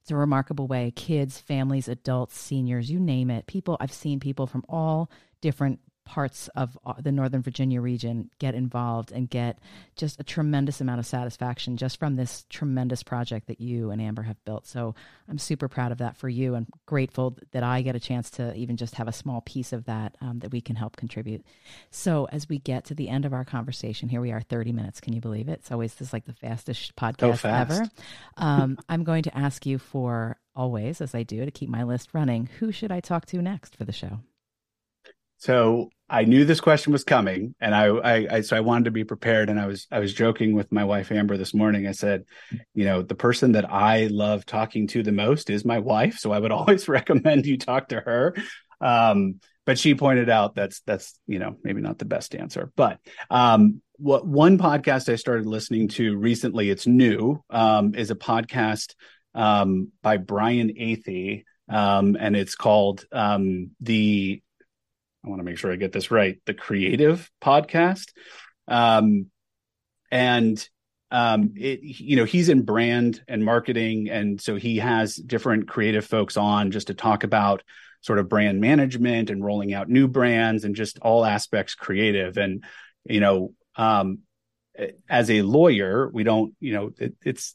It's 0.08 0.12
a 0.14 0.16
remarkable 0.16 0.66
way 0.66 0.90
kids, 0.96 1.38
families, 1.38 1.86
adults, 1.86 2.38
seniors, 2.38 2.90
you 2.90 2.98
name 2.98 3.30
it. 3.30 3.46
People 3.46 3.76
I've 3.78 3.92
seen 3.92 4.20
people 4.20 4.46
from 4.46 4.64
all 4.66 5.10
different 5.42 5.80
parts 6.08 6.48
of 6.56 6.76
uh, 6.86 6.94
the 6.98 7.12
Northern 7.12 7.42
Virginia 7.42 7.82
region 7.82 8.30
get 8.38 8.54
involved 8.54 9.12
and 9.12 9.28
get 9.28 9.58
just 9.94 10.18
a 10.18 10.24
tremendous 10.24 10.80
amount 10.80 10.98
of 10.98 11.04
satisfaction 11.04 11.76
just 11.76 11.98
from 11.98 12.16
this 12.16 12.46
tremendous 12.48 13.02
project 13.02 13.46
that 13.46 13.60
you 13.60 13.90
and 13.90 14.00
Amber 14.00 14.22
have 14.22 14.42
built. 14.46 14.66
So 14.66 14.94
I'm 15.28 15.36
super 15.36 15.68
proud 15.68 15.92
of 15.92 15.98
that 15.98 16.16
for 16.16 16.30
you 16.30 16.54
and 16.54 16.66
grateful 16.86 17.36
that 17.52 17.62
I 17.62 17.82
get 17.82 17.94
a 17.94 18.00
chance 18.00 18.30
to 18.32 18.54
even 18.54 18.78
just 18.78 18.94
have 18.94 19.06
a 19.06 19.12
small 19.12 19.42
piece 19.42 19.74
of 19.74 19.84
that 19.84 20.16
um, 20.22 20.38
that 20.38 20.50
we 20.50 20.62
can 20.62 20.76
help 20.76 20.96
contribute. 20.96 21.44
So 21.90 22.26
as 22.32 22.48
we 22.48 22.58
get 22.58 22.86
to 22.86 22.94
the 22.94 23.10
end 23.10 23.26
of 23.26 23.34
our 23.34 23.44
conversation, 23.44 24.08
here 24.08 24.22
we 24.22 24.32
are 24.32 24.40
30 24.40 24.72
minutes. 24.72 25.00
Can 25.00 25.12
you 25.12 25.20
believe 25.20 25.48
it? 25.48 25.60
It's 25.60 25.70
always 25.70 25.94
this 25.94 26.14
like 26.14 26.24
the 26.24 26.32
fastest 26.32 26.96
podcast 26.96 27.40
fast. 27.40 27.70
ever. 27.70 27.90
Um, 28.38 28.78
I'm 28.88 29.04
going 29.04 29.24
to 29.24 29.36
ask 29.36 29.66
you 29.66 29.76
for 29.78 30.38
always, 30.56 31.02
as 31.02 31.14
I 31.14 31.22
do 31.22 31.44
to 31.44 31.50
keep 31.50 31.68
my 31.68 31.82
list 31.82 32.14
running, 32.14 32.48
who 32.58 32.72
should 32.72 32.90
I 32.90 33.00
talk 33.00 33.26
to 33.26 33.42
next 33.42 33.76
for 33.76 33.84
the 33.84 33.92
show? 33.92 34.20
So 35.38 35.90
I 36.10 36.24
knew 36.24 36.44
this 36.44 36.60
question 36.60 36.92
was 36.92 37.04
coming, 37.04 37.54
and 37.60 37.74
I, 37.74 37.86
I, 37.86 38.26
I, 38.36 38.40
so 38.40 38.56
I 38.56 38.60
wanted 38.60 38.86
to 38.86 38.90
be 38.90 39.04
prepared. 39.04 39.50
And 39.50 39.60
I 39.60 39.66
was, 39.66 39.86
I 39.90 39.98
was 39.98 40.14
joking 40.14 40.54
with 40.54 40.72
my 40.72 40.84
wife 40.84 41.12
Amber 41.12 41.36
this 41.36 41.52
morning. 41.52 41.86
I 41.86 41.92
said, 41.92 42.24
you 42.74 42.84
know, 42.86 43.02
the 43.02 43.14
person 43.14 43.52
that 43.52 43.70
I 43.70 44.06
love 44.06 44.46
talking 44.46 44.86
to 44.88 45.02
the 45.02 45.12
most 45.12 45.50
is 45.50 45.64
my 45.64 45.78
wife, 45.78 46.18
so 46.18 46.32
I 46.32 46.38
would 46.38 46.52
always 46.58 46.88
recommend 46.88 47.46
you 47.46 47.58
talk 47.58 47.88
to 47.88 48.00
her. 48.00 48.34
Um, 48.80 49.40
but 49.66 49.78
she 49.78 49.94
pointed 49.94 50.30
out 50.30 50.54
that's 50.54 50.80
that's 50.86 51.20
you 51.26 51.38
know 51.38 51.56
maybe 51.62 51.82
not 51.82 51.98
the 51.98 52.06
best 52.06 52.34
answer. 52.34 52.72
But 52.74 53.00
um, 53.28 53.82
what 53.96 54.26
one 54.26 54.56
podcast 54.56 55.12
I 55.12 55.16
started 55.16 55.44
listening 55.44 55.88
to 55.88 56.16
recently, 56.16 56.70
it's 56.70 56.86
new, 56.86 57.42
um, 57.50 57.94
is 57.94 58.10
a 58.10 58.14
podcast 58.14 58.94
um, 59.34 59.92
by 60.02 60.16
Brian 60.16 60.70
Athey. 60.70 61.44
Um, 61.68 62.16
and 62.18 62.34
it's 62.34 62.54
called 62.54 63.04
um, 63.12 63.72
the 63.80 64.40
I 65.28 65.30
want 65.30 65.40
to 65.40 65.44
make 65.44 65.58
sure 65.58 65.70
I 65.70 65.76
get 65.76 65.92
this 65.92 66.10
right, 66.10 66.40
the 66.46 66.54
Creative 66.54 67.30
Podcast. 67.42 68.12
Um, 68.66 69.26
and 70.10 70.68
um, 71.10 71.52
it, 71.54 71.80
you 71.82 72.16
know, 72.16 72.24
he's 72.24 72.48
in 72.48 72.62
brand 72.62 73.22
and 73.28 73.44
marketing, 73.44 74.08
and 74.08 74.40
so 74.40 74.56
he 74.56 74.78
has 74.78 75.16
different 75.16 75.68
creative 75.68 76.06
folks 76.06 76.38
on 76.38 76.70
just 76.70 76.86
to 76.86 76.94
talk 76.94 77.24
about 77.24 77.62
sort 78.00 78.18
of 78.18 78.28
brand 78.28 78.60
management 78.60 79.28
and 79.28 79.44
rolling 79.44 79.74
out 79.74 79.90
new 79.90 80.08
brands 80.08 80.64
and 80.64 80.74
just 80.74 80.98
all 81.00 81.26
aspects 81.26 81.74
creative. 81.74 82.38
And 82.38 82.64
you 83.04 83.20
know, 83.20 83.52
um, 83.76 84.20
as 85.10 85.30
a 85.30 85.42
lawyer, 85.42 86.08
we 86.10 86.24
don't, 86.24 86.54
you 86.58 86.72
know, 86.72 86.90
it, 86.98 87.14
it's 87.22 87.54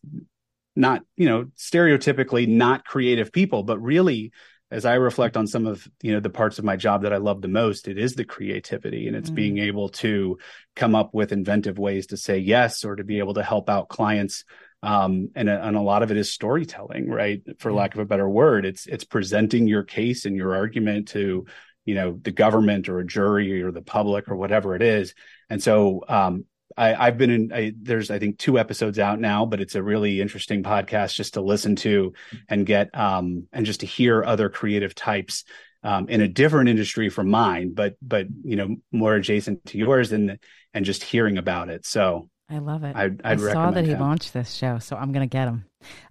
not, 0.75 1.01
you 1.15 1.27
know, 1.27 1.45
stereotypically 1.57 2.47
not 2.47 2.85
creative 2.85 3.31
people, 3.31 3.63
but 3.63 3.81
really 3.81 4.31
as 4.73 4.85
I 4.85 4.95
reflect 4.95 5.37
on 5.37 5.45
some 5.45 5.67
of 5.67 5.87
you 6.01 6.13
know 6.13 6.19
the 6.19 6.31
parts 6.31 6.57
of 6.57 6.65
my 6.65 6.75
job 6.75 7.03
that 7.03 7.13
I 7.13 7.17
love 7.17 7.41
the 7.41 7.47
most, 7.47 7.87
it 7.87 7.99
is 7.99 8.15
the 8.15 8.25
creativity 8.25 9.07
and 9.07 9.15
it's 9.15 9.29
mm. 9.29 9.35
being 9.35 9.57
able 9.59 9.89
to 9.89 10.39
come 10.75 10.95
up 10.95 11.13
with 11.13 11.31
inventive 11.31 11.77
ways 11.77 12.07
to 12.07 12.17
say 12.17 12.39
yes 12.39 12.83
or 12.83 12.95
to 12.95 13.03
be 13.03 13.19
able 13.19 13.35
to 13.35 13.43
help 13.43 13.69
out 13.69 13.87
clients. 13.87 14.43
Um, 14.81 15.29
and, 15.35 15.47
and 15.47 15.77
a 15.77 15.81
lot 15.81 16.03
of 16.03 16.11
it 16.11 16.17
is 16.17 16.33
storytelling, 16.33 17.07
right? 17.07 17.41
For 17.59 17.71
mm. 17.71 17.75
lack 17.75 17.93
of 17.93 17.99
a 17.99 18.05
better 18.05 18.27
word, 18.27 18.65
it's 18.65 18.87
it's 18.87 19.03
presenting 19.03 19.67
your 19.67 19.83
case 19.83 20.25
and 20.25 20.35
your 20.35 20.55
argument 20.55 21.09
to 21.09 21.45
you 21.85 21.93
know 21.93 22.19
the 22.19 22.31
government 22.31 22.89
or 22.89 22.97
a 22.97 23.05
jury 23.05 23.61
or 23.61 23.71
the 23.71 23.83
public 23.83 24.27
or 24.27 24.35
whatever 24.35 24.75
it 24.75 24.81
is. 24.81 25.13
And 25.51 25.61
so 25.61 26.03
um, 26.09 26.45
I, 26.75 27.05
have 27.05 27.17
been 27.17 27.29
in. 27.29 27.53
I, 27.53 27.73
there's 27.79 28.09
I 28.09 28.19
think 28.19 28.37
two 28.37 28.57
episodes 28.57 28.99
out 28.99 29.19
now, 29.19 29.45
but 29.45 29.61
it's 29.61 29.75
a 29.75 29.83
really 29.83 30.21
interesting 30.21 30.63
podcast 30.63 31.13
just 31.13 31.35
to 31.35 31.41
listen 31.41 31.75
to 31.77 32.13
and 32.49 32.65
get 32.65 32.97
um, 32.97 33.47
and 33.51 33.65
just 33.65 33.81
to 33.81 33.85
hear 33.85 34.23
other 34.23 34.49
creative 34.49 34.95
types 34.95 35.43
um, 35.83 36.09
in 36.09 36.21
a 36.21 36.27
different 36.27 36.69
industry 36.69 37.09
from 37.09 37.29
mine, 37.29 37.73
but 37.73 37.95
but 38.01 38.27
you 38.43 38.55
know 38.55 38.75
more 38.91 39.15
adjacent 39.15 39.65
to 39.67 39.77
yours 39.77 40.11
and 40.11 40.39
and 40.73 40.85
just 40.85 41.03
hearing 41.03 41.37
about 41.37 41.69
it. 41.69 41.85
So 41.85 42.29
I 42.49 42.59
love 42.59 42.83
it. 42.83 42.95
I'd, 42.95 43.21
I'd 43.23 43.41
i 43.41 43.51
saw 43.51 43.71
that 43.71 43.85
he 43.85 43.95
launched 43.95 44.33
this 44.33 44.53
show, 44.53 44.79
so 44.79 44.95
I'm 44.95 45.11
going 45.11 45.27
to 45.27 45.31
get 45.31 45.47
him. 45.47 45.65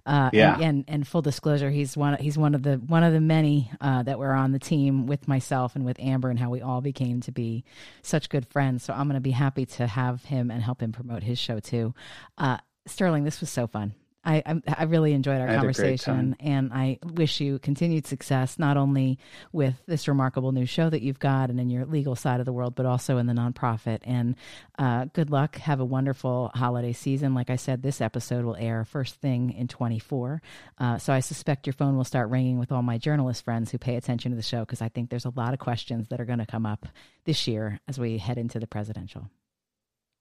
Uh, 0.06 0.30
yeah. 0.32 0.54
And, 0.54 0.62
and, 0.62 0.84
and 0.88 1.08
full 1.08 1.22
disclosure, 1.22 1.70
he's 1.70 1.96
one 1.96 2.16
he's 2.18 2.38
one 2.38 2.54
of 2.54 2.62
the 2.62 2.76
one 2.76 3.04
of 3.04 3.12
the 3.12 3.20
many 3.20 3.70
uh, 3.80 4.02
that 4.02 4.18
were 4.18 4.32
on 4.32 4.52
the 4.52 4.58
team 4.58 5.06
with 5.06 5.28
myself 5.28 5.76
and 5.76 5.84
with 5.84 5.98
Amber, 6.00 6.30
and 6.30 6.38
how 6.38 6.50
we 6.50 6.60
all 6.60 6.80
became 6.80 7.20
to 7.22 7.32
be 7.32 7.64
such 8.02 8.28
good 8.28 8.46
friends. 8.46 8.82
So 8.84 8.92
I'm 8.92 9.06
going 9.06 9.14
to 9.14 9.20
be 9.20 9.30
happy 9.30 9.66
to 9.66 9.86
have 9.86 10.24
him 10.24 10.50
and 10.50 10.62
help 10.62 10.82
him 10.82 10.92
promote 10.92 11.22
his 11.22 11.38
show 11.38 11.60
too. 11.60 11.94
Uh, 12.38 12.58
Sterling, 12.86 13.24
this 13.24 13.40
was 13.40 13.50
so 13.50 13.66
fun. 13.66 13.94
I, 14.24 14.42
I, 14.46 14.60
I 14.78 14.84
really 14.84 15.12
enjoyed 15.12 15.40
our 15.40 15.48
conversation, 15.48 16.36
and 16.40 16.72
I 16.72 16.98
wish 17.02 17.40
you 17.40 17.58
continued 17.58 18.06
success 18.06 18.58
not 18.58 18.76
only 18.76 19.18
with 19.52 19.74
this 19.86 20.06
remarkable 20.06 20.52
new 20.52 20.66
show 20.66 20.88
that 20.88 21.02
you've 21.02 21.18
got 21.18 21.50
and 21.50 21.58
in 21.58 21.70
your 21.70 21.84
legal 21.86 22.14
side 22.14 22.38
of 22.38 22.46
the 22.46 22.52
world, 22.52 22.74
but 22.74 22.86
also 22.86 23.18
in 23.18 23.26
the 23.26 23.32
nonprofit. 23.32 23.98
And 24.04 24.36
uh, 24.78 25.06
good 25.12 25.30
luck. 25.30 25.56
Have 25.56 25.80
a 25.80 25.84
wonderful 25.84 26.52
holiday 26.54 26.92
season. 26.92 27.34
Like 27.34 27.50
I 27.50 27.56
said, 27.56 27.82
this 27.82 28.00
episode 28.00 28.44
will 28.44 28.56
air 28.56 28.84
first 28.84 29.16
thing 29.16 29.52
in 29.52 29.66
24, 29.66 30.40
uh, 30.78 30.98
so 30.98 31.12
I 31.12 31.20
suspect 31.20 31.66
your 31.66 31.74
phone 31.74 31.96
will 31.96 32.04
start 32.04 32.30
ringing 32.30 32.58
with 32.58 32.70
all 32.70 32.82
my 32.82 32.98
journalist 32.98 33.44
friends 33.44 33.70
who 33.70 33.78
pay 33.78 33.96
attention 33.96 34.30
to 34.30 34.36
the 34.36 34.42
show 34.42 34.60
because 34.60 34.82
I 34.82 34.88
think 34.88 35.10
there's 35.10 35.24
a 35.24 35.32
lot 35.34 35.52
of 35.52 35.58
questions 35.58 36.08
that 36.08 36.20
are 36.20 36.24
going 36.24 36.38
to 36.38 36.46
come 36.46 36.66
up 36.66 36.86
this 37.24 37.48
year 37.48 37.80
as 37.88 37.98
we 37.98 38.18
head 38.18 38.38
into 38.38 38.60
the 38.60 38.66
presidential. 38.66 39.28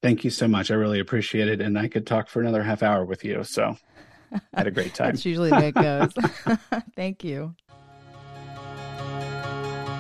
Thank 0.01 0.23
you 0.23 0.29
so 0.29 0.47
much. 0.47 0.71
I 0.71 0.75
really 0.75 0.99
appreciate 0.99 1.47
it. 1.47 1.61
And 1.61 1.77
I 1.77 1.87
could 1.87 2.07
talk 2.07 2.27
for 2.27 2.41
another 2.41 2.63
half 2.63 2.81
hour 2.81 3.05
with 3.05 3.23
you. 3.23 3.43
So 3.43 3.77
I 4.33 4.39
had 4.53 4.67
a 4.67 4.71
great 4.71 4.93
time. 4.95 5.11
That's 5.11 5.25
usually 5.25 5.49
the 5.49 5.55
way 5.57 5.67
it 5.67 5.75
goes. 5.75 6.11
Thank 6.95 7.23
you. 7.23 7.53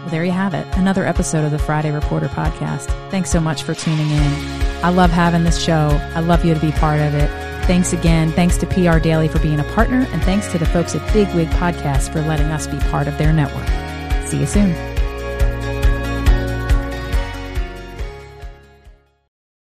Well, 0.01 0.09
there 0.09 0.25
you 0.25 0.31
have 0.31 0.55
it. 0.55 0.65
Another 0.75 1.05
episode 1.05 1.45
of 1.45 1.51
the 1.51 1.59
Friday 1.59 1.91
Reporter 1.91 2.27
podcast. 2.27 2.85
Thanks 3.11 3.29
so 3.29 3.39
much 3.39 3.61
for 3.61 3.75
tuning 3.75 4.09
in. 4.09 4.33
I 4.83 4.89
love 4.89 5.11
having 5.11 5.43
this 5.43 5.63
show. 5.63 5.89
I 6.15 6.21
love 6.21 6.43
you 6.43 6.55
to 6.55 6.59
be 6.59 6.71
part 6.71 6.99
of 6.99 7.13
it. 7.13 7.29
Thanks 7.65 7.93
again. 7.93 8.31
Thanks 8.31 8.57
to 8.57 8.65
PR 8.65 8.97
Daily 8.97 9.27
for 9.27 9.37
being 9.37 9.59
a 9.59 9.63
partner. 9.75 10.07
And 10.11 10.23
thanks 10.23 10.51
to 10.53 10.57
the 10.57 10.65
folks 10.65 10.95
at 10.95 11.13
Bigwig 11.13 11.47
Podcast 11.49 12.11
for 12.11 12.21
letting 12.23 12.47
us 12.47 12.65
be 12.65 12.79
part 12.89 13.07
of 13.07 13.19
their 13.19 13.31
network. 13.31 13.67
See 14.27 14.39
you 14.39 14.47
soon. 14.47 14.90